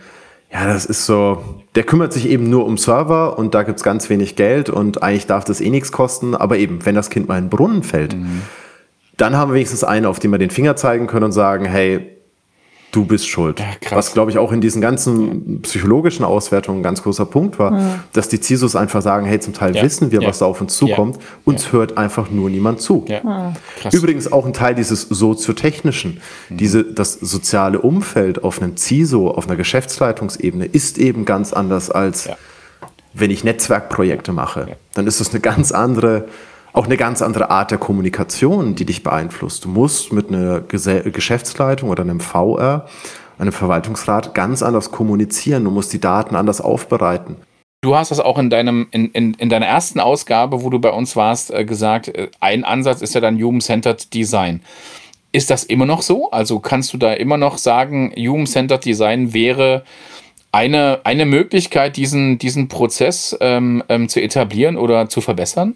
[0.51, 1.43] ja, das ist so,
[1.75, 5.27] der kümmert sich eben nur um Server und da gibt's ganz wenig Geld und eigentlich
[5.27, 6.35] darf das eh nichts kosten.
[6.35, 8.43] Aber eben, wenn das Kind mal in den Brunnen fällt, mhm.
[9.17, 12.16] dann haben wir wenigstens einen, auf den wir den Finger zeigen können und sagen, hey,
[12.91, 13.59] du bist schuld.
[13.59, 17.71] Ja, Was, glaube ich, auch in diesen ganzen psychologischen Auswertungen ein ganz großer Punkt war,
[17.71, 17.99] mhm.
[18.13, 19.83] dass die CISOs einfach sagen, hey, zum Teil ja.
[19.83, 23.05] wissen wir, was da auf uns zukommt, uns hört einfach nur niemand zu.
[23.07, 23.55] Mhm.
[23.91, 26.57] Übrigens auch ein Teil dieses soziotechnischen, mhm.
[26.57, 32.29] diese, das soziale Umfeld auf einem CISO, auf einer Geschäftsleitungsebene ist eben ganz anders als
[33.19, 34.77] wenn ich Netzwerkprojekte mache.
[34.93, 36.27] Dann ist das eine ganz andere
[36.73, 39.65] auch eine ganz andere Art der Kommunikation, die dich beeinflusst.
[39.65, 42.85] Du musst mit einer Geschäftsleitung oder einem VR,
[43.39, 45.63] einem Verwaltungsrat ganz anders kommunizieren.
[45.63, 47.37] Du musst die Daten anders aufbereiten.
[47.81, 50.89] Du hast das auch in deinem, in, in, in deiner ersten Ausgabe, wo du bei
[50.89, 54.61] uns warst, äh, gesagt, äh, ein Ansatz ist ja dann Human-Centered Design.
[55.31, 56.31] Ist das immer noch so?
[56.31, 59.83] Also kannst du da immer noch sagen, Human-Centered Design wäre
[60.51, 65.75] eine, eine Möglichkeit, diesen, diesen Prozess ähm, ähm, zu etablieren oder zu verbessern?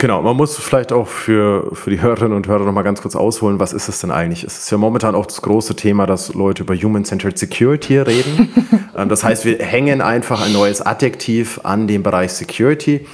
[0.00, 3.58] Genau, man muss vielleicht auch für, für die Hörerinnen und Hörer nochmal ganz kurz ausholen,
[3.58, 4.44] was ist es denn eigentlich?
[4.44, 8.48] Es ist ja momentan auch das große Thema, dass Leute über Human-Centered Security reden.
[8.96, 13.06] Ähm, das heißt, wir hängen einfach ein neues Adjektiv an den Bereich Security.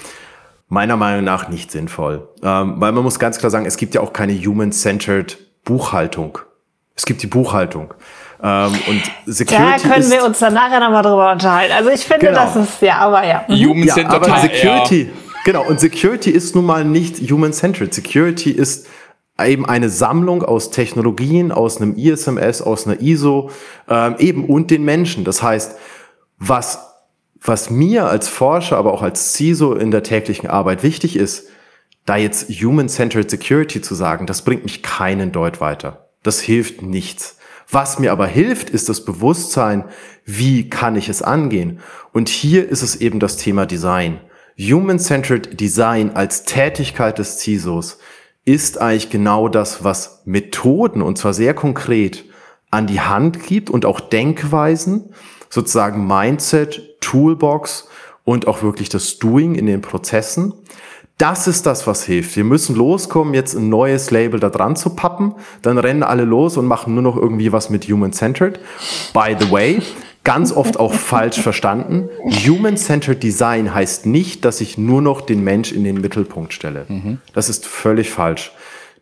[0.69, 2.27] Meiner Meinung nach nicht sinnvoll.
[2.43, 6.39] Ähm, weil man muss ganz klar sagen, es gibt ja auch keine Human-Centered Buchhaltung.
[6.97, 7.93] Es gibt die Buchhaltung.
[8.43, 11.75] Ähm, und Security da können wir uns dann nachher nochmal drüber unterhalten.
[11.77, 12.47] Also ich finde, genau.
[12.47, 13.45] das ist, ja, aber ja.
[13.47, 14.27] Human-Centered.
[14.27, 17.93] Ja, aber Security, ja Genau, und Security ist nun mal nicht human-centered.
[17.93, 18.87] Security ist
[19.39, 23.51] eben eine Sammlung aus Technologien, aus einem ISMS, aus einer ISO,
[23.89, 25.25] ähm, eben und den Menschen.
[25.25, 25.77] Das heißt,
[26.39, 26.79] was,
[27.43, 31.49] was mir als Forscher, aber auch als CISO in der täglichen Arbeit wichtig ist,
[32.07, 36.09] da jetzt Human-Centered Security zu sagen, das bringt mich keinen Deut weiter.
[36.23, 37.37] Das hilft nichts.
[37.71, 39.85] Was mir aber hilft, ist das Bewusstsein,
[40.25, 41.81] wie kann ich es angehen?
[42.13, 44.21] Und hier ist es eben das Thema Design.
[44.59, 47.99] Human-Centered Design als Tätigkeit des CISOs
[48.45, 52.25] ist eigentlich genau das, was Methoden, und zwar sehr konkret,
[52.71, 55.11] an die Hand gibt und auch Denkweisen,
[55.49, 57.89] sozusagen Mindset, Toolbox
[58.25, 60.53] und auch wirklich das Doing in den Prozessen.
[61.19, 62.35] Das ist das, was hilft.
[62.35, 65.35] Wir müssen loskommen, jetzt ein neues Label da dran zu pappen.
[65.63, 68.59] Dann rennen alle los und machen nur noch irgendwie was mit Human-Centered.
[69.13, 69.81] By the way,
[70.25, 72.09] ganz oft auch falsch verstanden.
[72.47, 76.87] Human-Centered Design heißt nicht, dass ich nur noch den Mensch in den Mittelpunkt stelle.
[76.89, 77.19] Mhm.
[77.35, 78.53] Das ist völlig falsch.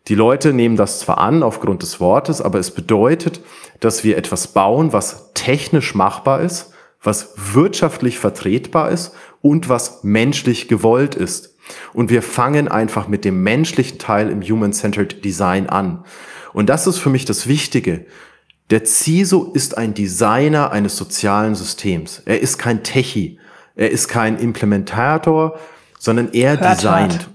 [0.09, 3.39] Die Leute nehmen das zwar an aufgrund des Wortes, aber es bedeutet,
[3.79, 10.67] dass wir etwas bauen, was technisch machbar ist, was wirtschaftlich vertretbar ist und was menschlich
[10.67, 11.55] gewollt ist.
[11.93, 16.03] Und wir fangen einfach mit dem menschlichen Teil im Human-Centered Design an.
[16.51, 18.05] Und das ist für mich das Wichtige.
[18.69, 22.21] Der CISO ist ein Designer eines sozialen Systems.
[22.25, 23.39] Er ist kein Techie.
[23.75, 25.59] Er ist kein Implementator,
[25.99, 27.11] sondern er Hört designt.
[27.13, 27.29] Halt.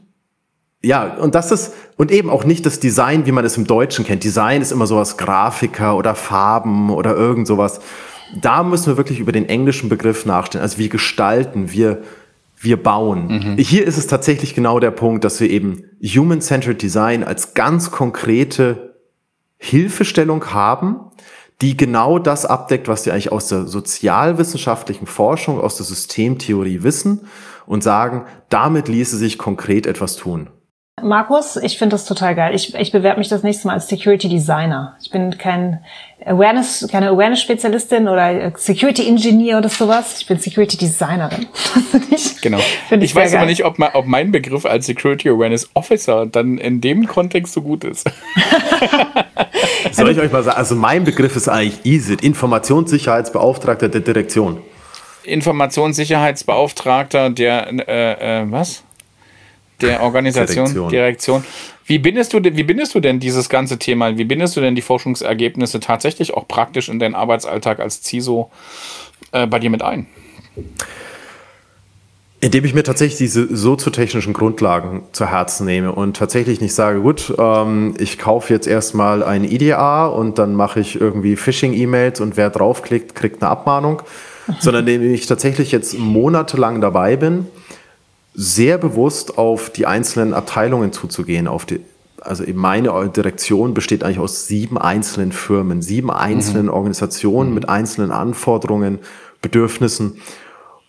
[0.82, 4.04] Ja, und das ist, und eben auch nicht das Design, wie man es im Deutschen
[4.04, 4.22] kennt.
[4.22, 7.80] Design ist immer sowas Grafiker oder Farben oder irgend sowas.
[8.40, 10.62] Da müssen wir wirklich über den englischen Begriff nachstellen.
[10.62, 12.02] Also wir gestalten, wir,
[12.60, 13.26] wir bauen.
[13.26, 13.56] Mhm.
[13.56, 18.87] Hier ist es tatsächlich genau der Punkt, dass wir eben Human-Centered Design als ganz konkrete
[19.58, 21.10] Hilfestellung haben,
[21.60, 27.26] die genau das abdeckt, was wir eigentlich aus der sozialwissenschaftlichen Forschung, aus der Systemtheorie wissen
[27.66, 30.50] und sagen, damit ließe sich konkret etwas tun.
[31.02, 32.54] Markus, ich finde das total geil.
[32.54, 34.96] Ich, ich bewerbe mich das nächste Mal als Security Designer.
[35.00, 35.80] Ich bin kein
[36.24, 40.20] Awareness, keine Awareness-Spezialistin oder Security Engineer oder sowas.
[40.20, 41.46] Ich bin Security Designerin.
[42.10, 42.58] ich, genau.
[42.90, 43.40] Ich, ich weiß geil.
[43.40, 47.62] aber nicht, ob, ob mein Begriff als Security Awareness Officer dann in dem Kontext so
[47.62, 48.10] gut ist.
[49.92, 54.60] Soll ich euch mal sagen, also mein Begriff ist eigentlich ISIT, Informationssicherheitsbeauftragter der Direktion.
[55.24, 58.82] Informationssicherheitsbeauftragter der, äh, äh, was?
[59.80, 60.90] Der Organisation, Direktion.
[60.90, 61.44] Direktion.
[61.86, 64.18] Wie bindest du, wie bindest du denn dieses ganze Thema?
[64.18, 68.50] Wie bindest du denn die Forschungsergebnisse tatsächlich auch praktisch in deinen Arbeitsalltag als CISO
[69.32, 70.06] äh, bei dir mit ein?
[72.40, 77.34] Indem ich mir tatsächlich diese soziotechnischen Grundlagen zu Herzen nehme und tatsächlich nicht sage, gut,
[77.36, 82.50] ähm, ich kaufe jetzt erstmal ein IDA und dann mache ich irgendwie Phishing-E-Mails und wer
[82.50, 84.02] draufklickt, kriegt eine Abmahnung,
[84.60, 87.46] sondern indem ich tatsächlich jetzt monatelang dabei bin
[88.40, 91.80] sehr bewusst auf die einzelnen Abteilungen zuzugehen, auf die,
[92.20, 96.72] also eben meine Direktion besteht eigentlich aus sieben einzelnen Firmen, sieben einzelnen mhm.
[96.72, 97.54] Organisationen mhm.
[97.56, 99.00] mit einzelnen Anforderungen,
[99.42, 100.20] Bedürfnissen.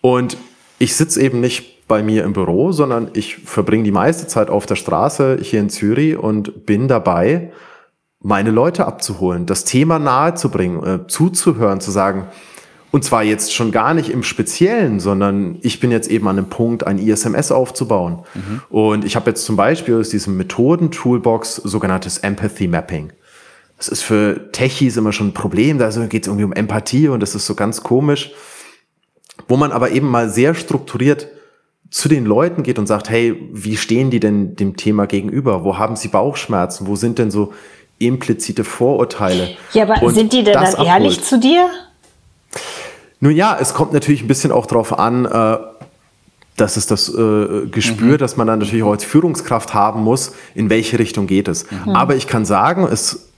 [0.00, 0.36] Und
[0.78, 4.66] ich sitze eben nicht bei mir im Büro, sondern ich verbringe die meiste Zeit auf
[4.66, 7.50] der Straße hier in Zürich und bin dabei,
[8.22, 12.28] meine Leute abzuholen, das Thema nahezubringen, äh, zuzuhören, zu sagen,
[12.90, 16.46] und zwar jetzt schon gar nicht im Speziellen, sondern ich bin jetzt eben an dem
[16.46, 18.20] Punkt, ein ISMS aufzubauen.
[18.34, 18.62] Mhm.
[18.68, 23.12] Und ich habe jetzt zum Beispiel aus diesem Methoden-Toolbox sogenanntes Empathy Mapping.
[23.76, 27.20] das ist für Techies immer schon ein Problem, da geht es irgendwie um Empathie und
[27.20, 28.32] das ist so ganz komisch.
[29.48, 31.28] Wo man aber eben mal sehr strukturiert
[31.90, 35.64] zu den Leuten geht und sagt, hey, wie stehen die denn dem Thema gegenüber?
[35.64, 36.86] Wo haben sie Bauchschmerzen?
[36.86, 37.52] Wo sind denn so
[37.98, 39.50] implizite Vorurteile?
[39.72, 41.70] Ja, aber und sind die denn dann ehrlich zu dir?
[43.20, 45.58] Nun ja, es kommt natürlich ein bisschen auch drauf an, äh,
[46.56, 48.18] das ist das äh, Gespür, mhm.
[48.18, 51.70] dass man dann natürlich auch als Führungskraft haben muss, in welche Richtung geht es.
[51.70, 51.90] Mhm.
[51.90, 53.30] Aber ich kann sagen, es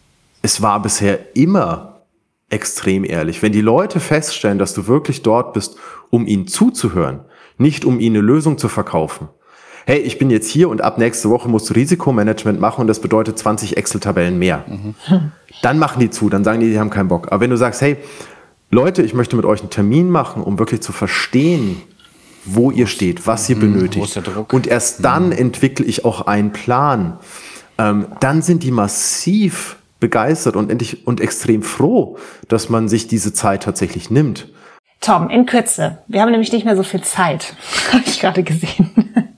[0.43, 2.01] es war bisher immer
[2.51, 3.43] extrem ehrlich.
[3.43, 5.77] Wenn die Leute feststellen, dass du wirklich dort bist,
[6.11, 7.21] um ihnen zuzuhören,
[7.57, 9.29] nicht um ihnen eine Lösung zu verkaufen.
[9.87, 13.01] Hey, ich bin jetzt hier und ab nächste Woche musst du Risikomanagement machen und das
[13.01, 14.65] bedeutet 20 Excel-Tabellen mehr.
[14.69, 14.95] Mhm.
[15.63, 17.29] Dann machen die zu, dann sagen die, die haben keinen Bock.
[17.29, 17.97] Aber wenn du sagst, hey,
[18.75, 21.83] Leute, ich möchte mit euch einen Termin machen, um wirklich zu verstehen,
[22.47, 24.19] wo ihr steht, was ihr mhm, benötigt.
[24.51, 25.33] Und erst dann mhm.
[25.33, 27.19] entwickle ich auch einen Plan.
[27.77, 32.17] Ähm, dann sind die massiv begeistert und endlich und extrem froh,
[32.49, 34.49] dass man sich diese Zeit tatsächlich nimmt.
[35.03, 35.99] Tom, in Kürze.
[36.09, 37.55] Wir haben nämlich nicht mehr so viel Zeit,
[37.93, 39.29] habe ich gerade gesehen.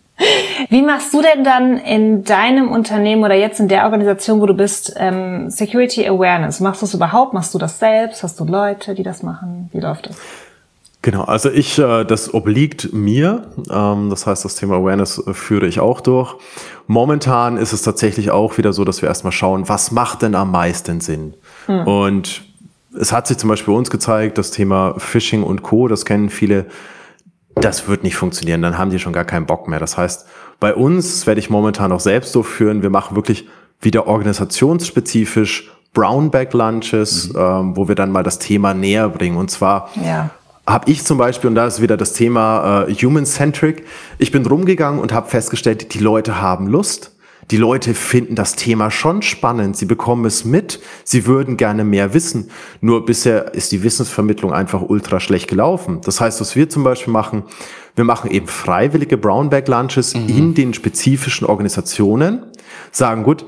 [0.74, 4.54] Wie machst du denn dann in deinem Unternehmen oder jetzt in der Organisation, wo du
[4.54, 6.58] bist, ähm, Security Awareness?
[6.58, 7.32] Machst du es überhaupt?
[7.32, 8.24] Machst du das selbst?
[8.24, 9.70] Hast du Leute, die das machen?
[9.72, 10.16] Wie läuft das?
[11.00, 13.46] Genau, also ich, äh, das obliegt mir.
[13.70, 16.34] Ähm, das heißt, das Thema Awareness äh, führe ich auch durch.
[16.88, 20.50] Momentan ist es tatsächlich auch wieder so, dass wir erstmal schauen, was macht denn am
[20.50, 21.34] meisten Sinn?
[21.66, 21.86] Hm.
[21.86, 22.42] Und
[22.98, 26.30] es hat sich zum Beispiel bei uns gezeigt, das Thema Phishing und Co., das kennen
[26.30, 26.66] viele,
[27.54, 29.78] das wird nicht funktionieren, dann haben die schon gar keinen Bock mehr.
[29.78, 30.26] Das heißt,
[30.60, 33.46] bei uns, das werde ich momentan auch selbst durchführen, wir machen wirklich
[33.80, 37.38] wieder organisationsspezifisch Brownback Lunches, mhm.
[37.38, 39.36] ähm, wo wir dann mal das Thema näher bringen.
[39.36, 40.30] Und zwar ja
[40.66, 43.84] habe ich zum Beispiel, und da ist wieder das Thema äh, Human-Centric,
[44.18, 47.13] ich bin rumgegangen und habe festgestellt, die Leute haben Lust.
[47.50, 49.76] Die Leute finden das Thema schon spannend.
[49.76, 50.80] Sie bekommen es mit.
[51.04, 52.50] Sie würden gerne mehr wissen.
[52.80, 56.00] Nur bisher ist die Wissensvermittlung einfach ultra schlecht gelaufen.
[56.04, 57.44] Das heißt, was wir zum Beispiel machen,
[57.96, 60.28] wir machen eben freiwillige Brownback Lunches mhm.
[60.28, 62.44] in den spezifischen Organisationen,
[62.90, 63.44] sagen, gut,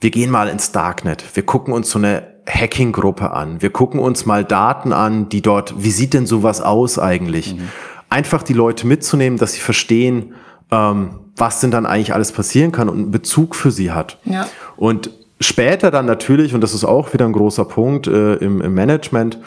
[0.00, 1.24] wir gehen mal ins Darknet.
[1.34, 3.60] Wir gucken uns so eine Hacking-Gruppe an.
[3.60, 7.54] Wir gucken uns mal Daten an, die dort, wie sieht denn sowas aus eigentlich?
[7.54, 7.68] Mhm.
[8.08, 10.34] Einfach die Leute mitzunehmen, dass sie verstehen,
[10.70, 14.18] ähm, was denn dann eigentlich alles passieren kann und einen Bezug für sie hat.
[14.24, 14.48] Ja.
[14.76, 18.74] Und später dann natürlich, und das ist auch wieder ein großer Punkt äh, im, im
[18.74, 19.38] Management,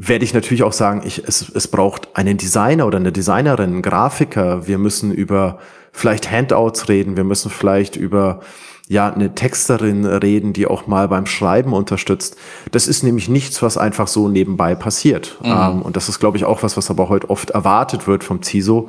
[0.00, 3.82] werde ich natürlich auch sagen, ich, es, es braucht einen Designer oder eine Designerin, einen
[3.82, 4.68] Grafiker.
[4.68, 5.58] Wir müssen über
[5.90, 8.40] vielleicht Handouts reden, wir müssen vielleicht über
[8.86, 12.36] ja eine Texterin reden, die auch mal beim Schreiben unterstützt.
[12.70, 15.36] Das ist nämlich nichts, was einfach so nebenbei passiert.
[15.42, 15.50] Mhm.
[15.50, 18.42] Ähm, und das ist, glaube ich, auch was, was aber heute oft erwartet wird vom
[18.42, 18.88] CISO.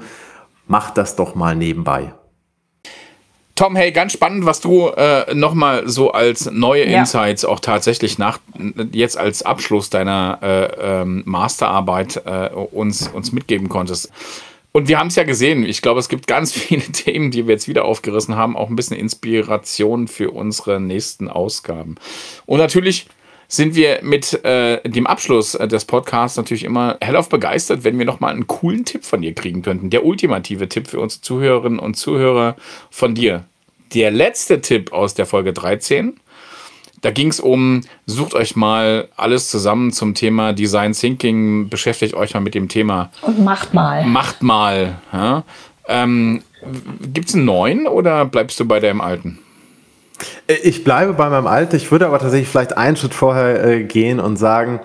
[0.68, 2.14] Macht das doch mal nebenbei.
[3.60, 7.00] Tom, hey, ganz spannend, was du äh, nochmal so als neue ja.
[7.00, 8.40] Insights auch tatsächlich nach
[8.94, 14.14] jetzt als Abschluss deiner äh, ähm, Masterarbeit äh, uns, uns mitgeben konntest.
[14.72, 15.66] Und wir haben es ja gesehen.
[15.66, 18.78] Ich glaube, es gibt ganz viele Themen, die wir jetzt wieder aufgerissen haben, auch ein
[18.78, 21.96] bisschen Inspiration für unsere nächsten Ausgaben.
[22.46, 23.08] Und natürlich
[23.50, 28.06] sind wir mit äh, dem Abschluss äh, des Podcasts natürlich immer hellauf begeistert, wenn wir
[28.06, 29.90] nochmal einen coolen Tipp von dir kriegen könnten.
[29.90, 32.56] Der ultimative Tipp für unsere Zuhörerinnen und Zuhörer
[32.92, 33.44] von dir.
[33.94, 36.20] Der letzte Tipp aus der Folge 13
[37.02, 42.34] da ging es um, sucht euch mal alles zusammen zum Thema Design Thinking, beschäftigt euch
[42.34, 43.10] mal mit dem Thema.
[43.22, 44.06] Und macht mal.
[44.06, 45.00] Macht mal.
[45.14, 45.44] Ja.
[45.88, 46.42] Ähm,
[47.14, 49.40] Gibt es einen neuen oder bleibst du bei deinem alten?
[50.64, 51.76] Ich bleibe bei meinem alten.
[51.76, 54.82] Ich würde aber tatsächlich vielleicht einen Schritt vorher äh, gehen und sagen,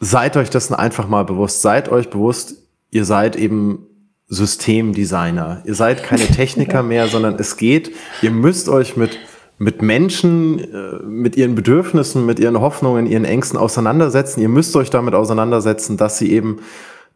[0.00, 1.62] seid euch das einfach mal bewusst.
[1.62, 2.56] Seid euch bewusst,
[2.90, 3.86] ihr seid eben
[4.28, 5.62] Systemdesigner.
[5.64, 9.18] Ihr seid keine Techniker mehr, sondern es geht, ihr müsst euch mit
[9.58, 14.40] mit Menschen, äh, mit ihren Bedürfnissen, mit ihren Hoffnungen, ihren Ängsten auseinandersetzen.
[14.40, 16.58] Ihr müsst euch damit auseinandersetzen, dass sie eben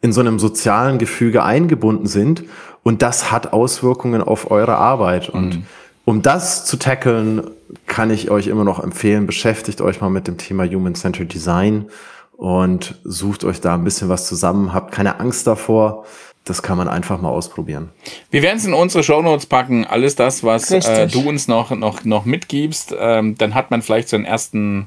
[0.01, 2.45] in so einem sozialen Gefüge eingebunden sind.
[2.85, 5.29] Und das hat Auswirkungen auf eure Arbeit.
[5.29, 5.67] Und mhm.
[6.07, 7.51] Um das zu tackeln,
[7.87, 11.91] kann ich euch immer noch empfehlen, beschäftigt euch mal mit dem Thema Human-Centered Design
[12.39, 14.73] und sucht euch da ein bisschen was zusammen.
[14.73, 16.07] Habt keine Angst davor
[16.47, 17.91] das kann man einfach mal ausprobieren.
[18.31, 22.05] Wir werden es in unsere Shownotes packen, alles das, was äh, du uns noch, noch,
[22.05, 22.95] noch mitgibst.
[22.99, 24.87] Ähm, dann hat man vielleicht so einen ersten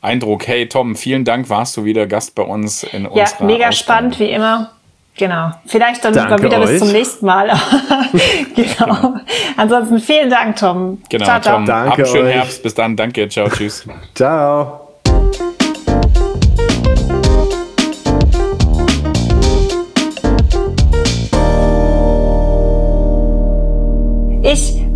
[0.00, 3.46] Eindruck, hey Tom, vielen Dank, warst du wieder Gast bei uns in ja, unserer Ja,
[3.46, 3.74] mega Ausgabe.
[3.74, 4.72] spannend, wie immer.
[5.16, 5.50] Genau.
[5.64, 6.66] Vielleicht dann sogar wieder euch.
[6.66, 7.48] bis zum nächsten Mal.
[8.54, 8.94] genau.
[8.94, 9.14] genau.
[9.56, 11.02] Ansonsten vielen Dank, Tom.
[11.08, 11.56] Genau, ciao, ciao.
[11.56, 11.66] Tom.
[11.66, 12.34] Danke Habt einen schönen euch.
[12.34, 12.62] Herbst.
[12.62, 12.96] Bis dann.
[12.96, 13.28] Danke.
[13.28, 13.48] Ciao.
[13.48, 13.86] Tschüss.
[14.14, 14.82] ciao.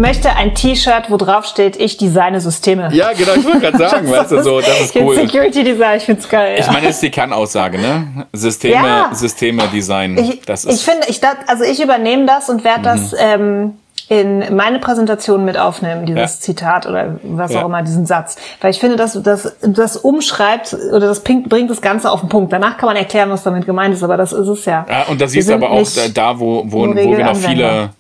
[0.01, 2.89] Möchte ein T-Shirt, wo drauf steht, ich designe Systeme.
[2.93, 5.15] Ja, genau, ich wollte gerade sagen, weißt du, so, das ist cool.
[5.15, 6.57] Security Design, ich find's geil.
[6.59, 6.73] Ich ja.
[6.73, 8.27] meine, das ist die Kernaussage, ne?
[8.33, 9.11] Systeme, Ja.
[9.13, 10.19] Systeme Design.
[10.19, 13.75] Ich, das ist, ich finde, ich, das, also ich übernehme das und werde das ähm,
[14.09, 16.41] in meine Präsentation mit aufnehmen, dieses Ja.
[16.41, 17.61] Zitat oder was Ja.
[17.63, 18.37] auch immer, diesen Satz.
[18.61, 22.53] Weil ich finde, dass das, das umschreibt oder das bringt das Ganze auf den Punkt.
[22.53, 24.85] Danach kann man erklären, was damit gemeint ist, aber das ist es ja.
[24.89, 27.91] Ja, und das siehst aber auch da, wo, wo, wo wir noch viele,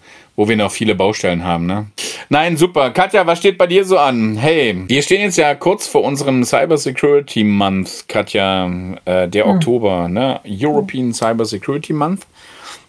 [0.40, 1.88] wo wir noch viele Baustellen haben, ne?
[2.30, 2.92] Nein, super.
[2.92, 4.38] Katja, was steht bei dir so an?
[4.38, 8.70] Hey, wir stehen jetzt ja kurz vor unserem Cyber Security Month, Katja,
[9.04, 9.50] äh, der Hm.
[9.50, 10.40] Oktober, ne?
[10.48, 12.22] European Cyber Security Month.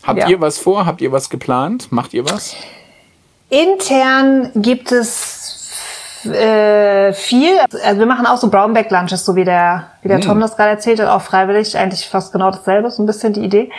[0.03, 0.29] Habt Ja.
[0.29, 0.85] ihr was vor?
[0.85, 1.91] Habt ihr was geplant?
[1.91, 2.55] Macht ihr was?
[3.49, 5.73] Intern gibt es
[6.23, 7.59] äh, viel.
[7.83, 10.69] Also wir machen auch so Brownback Lunches, so wie der, wie der Tom das gerade
[10.69, 11.77] erzählt hat, auch freiwillig.
[11.77, 13.69] Eigentlich fast genau dasselbe, so ein bisschen die Idee.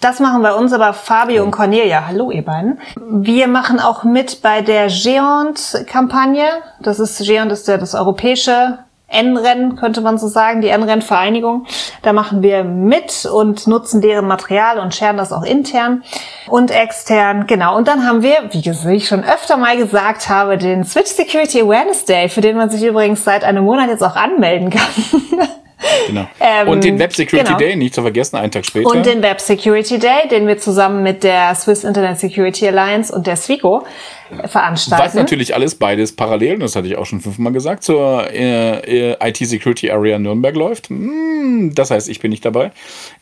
[0.00, 2.06] Das machen bei uns aber Fabio und Cornelia.
[2.06, 2.78] Hallo, ihr beiden.
[3.08, 6.44] Wir machen auch mit bei der Geont-Kampagne.
[6.80, 8.78] Das ist, Geont ist ja das europäische
[9.08, 11.66] N-Rennen, könnte man so sagen, die N-Rennen-Vereinigung.
[12.02, 16.04] Da machen wir mit und nutzen deren Material und scheren das auch intern
[16.46, 17.48] und extern.
[17.48, 17.76] Genau.
[17.76, 22.04] Und dann haben wir, wie ich schon öfter mal gesagt habe, den Switch Security Awareness
[22.04, 25.48] Day, für den man sich übrigens seit einem Monat jetzt auch anmelden kann.
[26.06, 26.26] Genau.
[26.40, 27.58] Ähm, und den Web Security genau.
[27.58, 28.88] Day, nicht zu vergessen, einen Tag später.
[28.88, 33.26] Und den Web Security Day, den wir zusammen mit der Swiss Internet Security Alliance und
[33.26, 35.04] der SWICO äh, veranstalten.
[35.04, 39.16] Was natürlich alles beides parallel, das hatte ich auch schon fünfmal gesagt, zur äh, äh,
[39.28, 40.88] IT Security Area Nürnberg läuft.
[40.88, 42.70] Hm, das heißt, ich bin nicht dabei.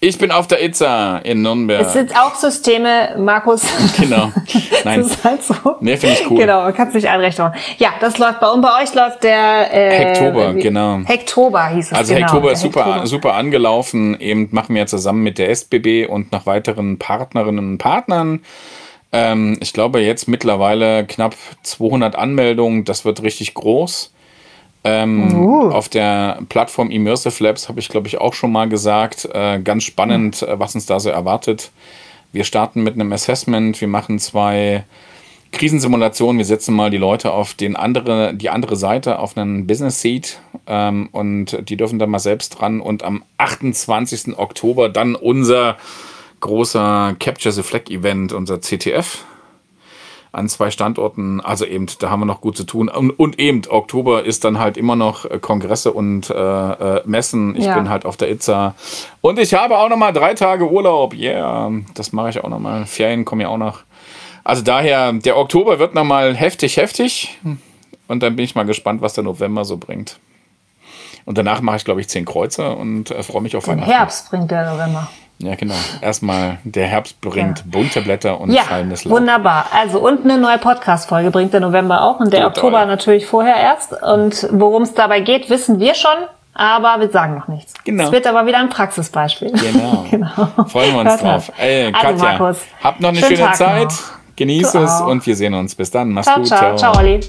[0.00, 1.80] Ich bin auf der ITSA in Nürnberg.
[1.86, 3.62] Es sind auch Systeme, Markus.
[3.98, 4.32] Genau.
[4.84, 5.00] Nein.
[5.02, 5.54] Das ist halt so.
[5.80, 6.38] Nee, finde ich cool.
[6.38, 7.52] Genau, man kann es nicht einrechnen.
[7.78, 8.62] Ja, das läuft bei uns.
[8.62, 11.00] Bei euch läuft der äh, Hektober, wie- genau.
[11.04, 11.92] Hektober hieß es.
[11.92, 12.26] Also genau.
[12.26, 13.06] Hektober ist super, Hektober.
[13.06, 14.18] super angelaufen.
[14.20, 18.40] Eben machen wir zusammen mit der SBB und noch weiteren Partnerinnen und Partnern.
[19.12, 22.84] Ähm, ich glaube jetzt mittlerweile knapp 200 Anmeldungen.
[22.84, 24.12] Das wird richtig groß.
[24.84, 25.70] Ähm, Uh.
[25.70, 29.28] Auf der Plattform Immersive Labs habe ich, glaube ich, auch schon mal gesagt.
[29.32, 31.70] Äh, ganz spannend, äh, was uns da so erwartet.
[32.32, 33.80] Wir starten mit einem Assessment.
[33.80, 34.84] Wir machen zwei
[35.52, 40.02] Krisensimulation, wir setzen mal die Leute auf den andere, die andere Seite, auf einen Business
[40.02, 44.38] Seat ähm, und die dürfen dann mal selbst dran und am 28.
[44.38, 45.76] Oktober dann unser
[46.40, 49.24] großer Capture the Flag Event, unser CTF
[50.32, 51.40] an zwei Standorten.
[51.40, 52.88] Also eben, da haben wir noch gut zu tun.
[52.90, 57.56] Und, und eben, Oktober ist dann halt immer noch äh, Kongresse und äh, äh, Messen.
[57.56, 57.74] Ich Ja.
[57.74, 58.74] bin halt auf der ITSA.
[59.22, 61.14] Und ich habe auch noch mal drei Tage Urlaub.
[61.14, 62.84] Yeah, das mache ich auch noch mal.
[62.84, 63.80] Ferien kommen ja auch noch.
[64.44, 67.38] Also daher, der Oktober wird noch mal heftig, heftig.
[68.06, 70.18] Und dann bin ich mal gespannt, was der November so bringt.
[71.24, 73.90] Und danach mache ich, glaube ich, zehn Kreuze und äh, freue mich auf Im Weihnachten.
[73.90, 75.08] Herbst bringt der November.
[75.38, 75.74] Ja, genau.
[76.00, 77.64] Erstmal, der Herbst bringt Ja.
[77.66, 79.18] bunte Blätter und Ja, fallendes Laub.
[79.18, 79.66] wunderbar.
[79.74, 82.56] Also und eine neue Podcast-Folge bringt der November auch und der Total.
[82.64, 83.92] Oktober natürlich vorher erst.
[84.02, 86.10] Und worum es dabei geht, wissen wir schon,
[86.54, 87.74] aber wir sagen noch nichts.
[87.84, 88.04] Genau.
[88.04, 89.52] Es wird aber wieder ein Praxisbeispiel.
[89.52, 90.06] Genau.
[90.10, 90.28] genau.
[90.68, 91.52] Freuen wir uns Hört drauf.
[91.58, 93.84] Ey, Also, Katja, Markus, habt noch eine schöne Tag Zeit.
[93.88, 93.98] noch.
[94.36, 95.06] Genieß Du es auch.
[95.06, 95.74] und wir sehen uns.
[95.74, 96.12] Bis dann.
[96.12, 96.46] Mach's Ciao, gut.
[96.46, 97.20] ciao, ciao, Olli.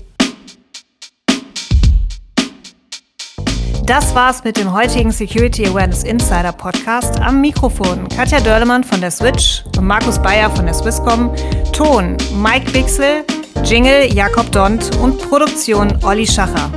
[3.87, 7.21] Das war's mit dem heutigen Security Awareness Insider Podcast.
[7.21, 11.33] Am Mikrofon Katja Dörlemann von der Switch und Markus Bayer von der Swisscom.
[11.71, 13.23] Ton Mike Bixel,
[13.63, 16.69] Jingle Jakob Dont und Produktion Olli Schacher.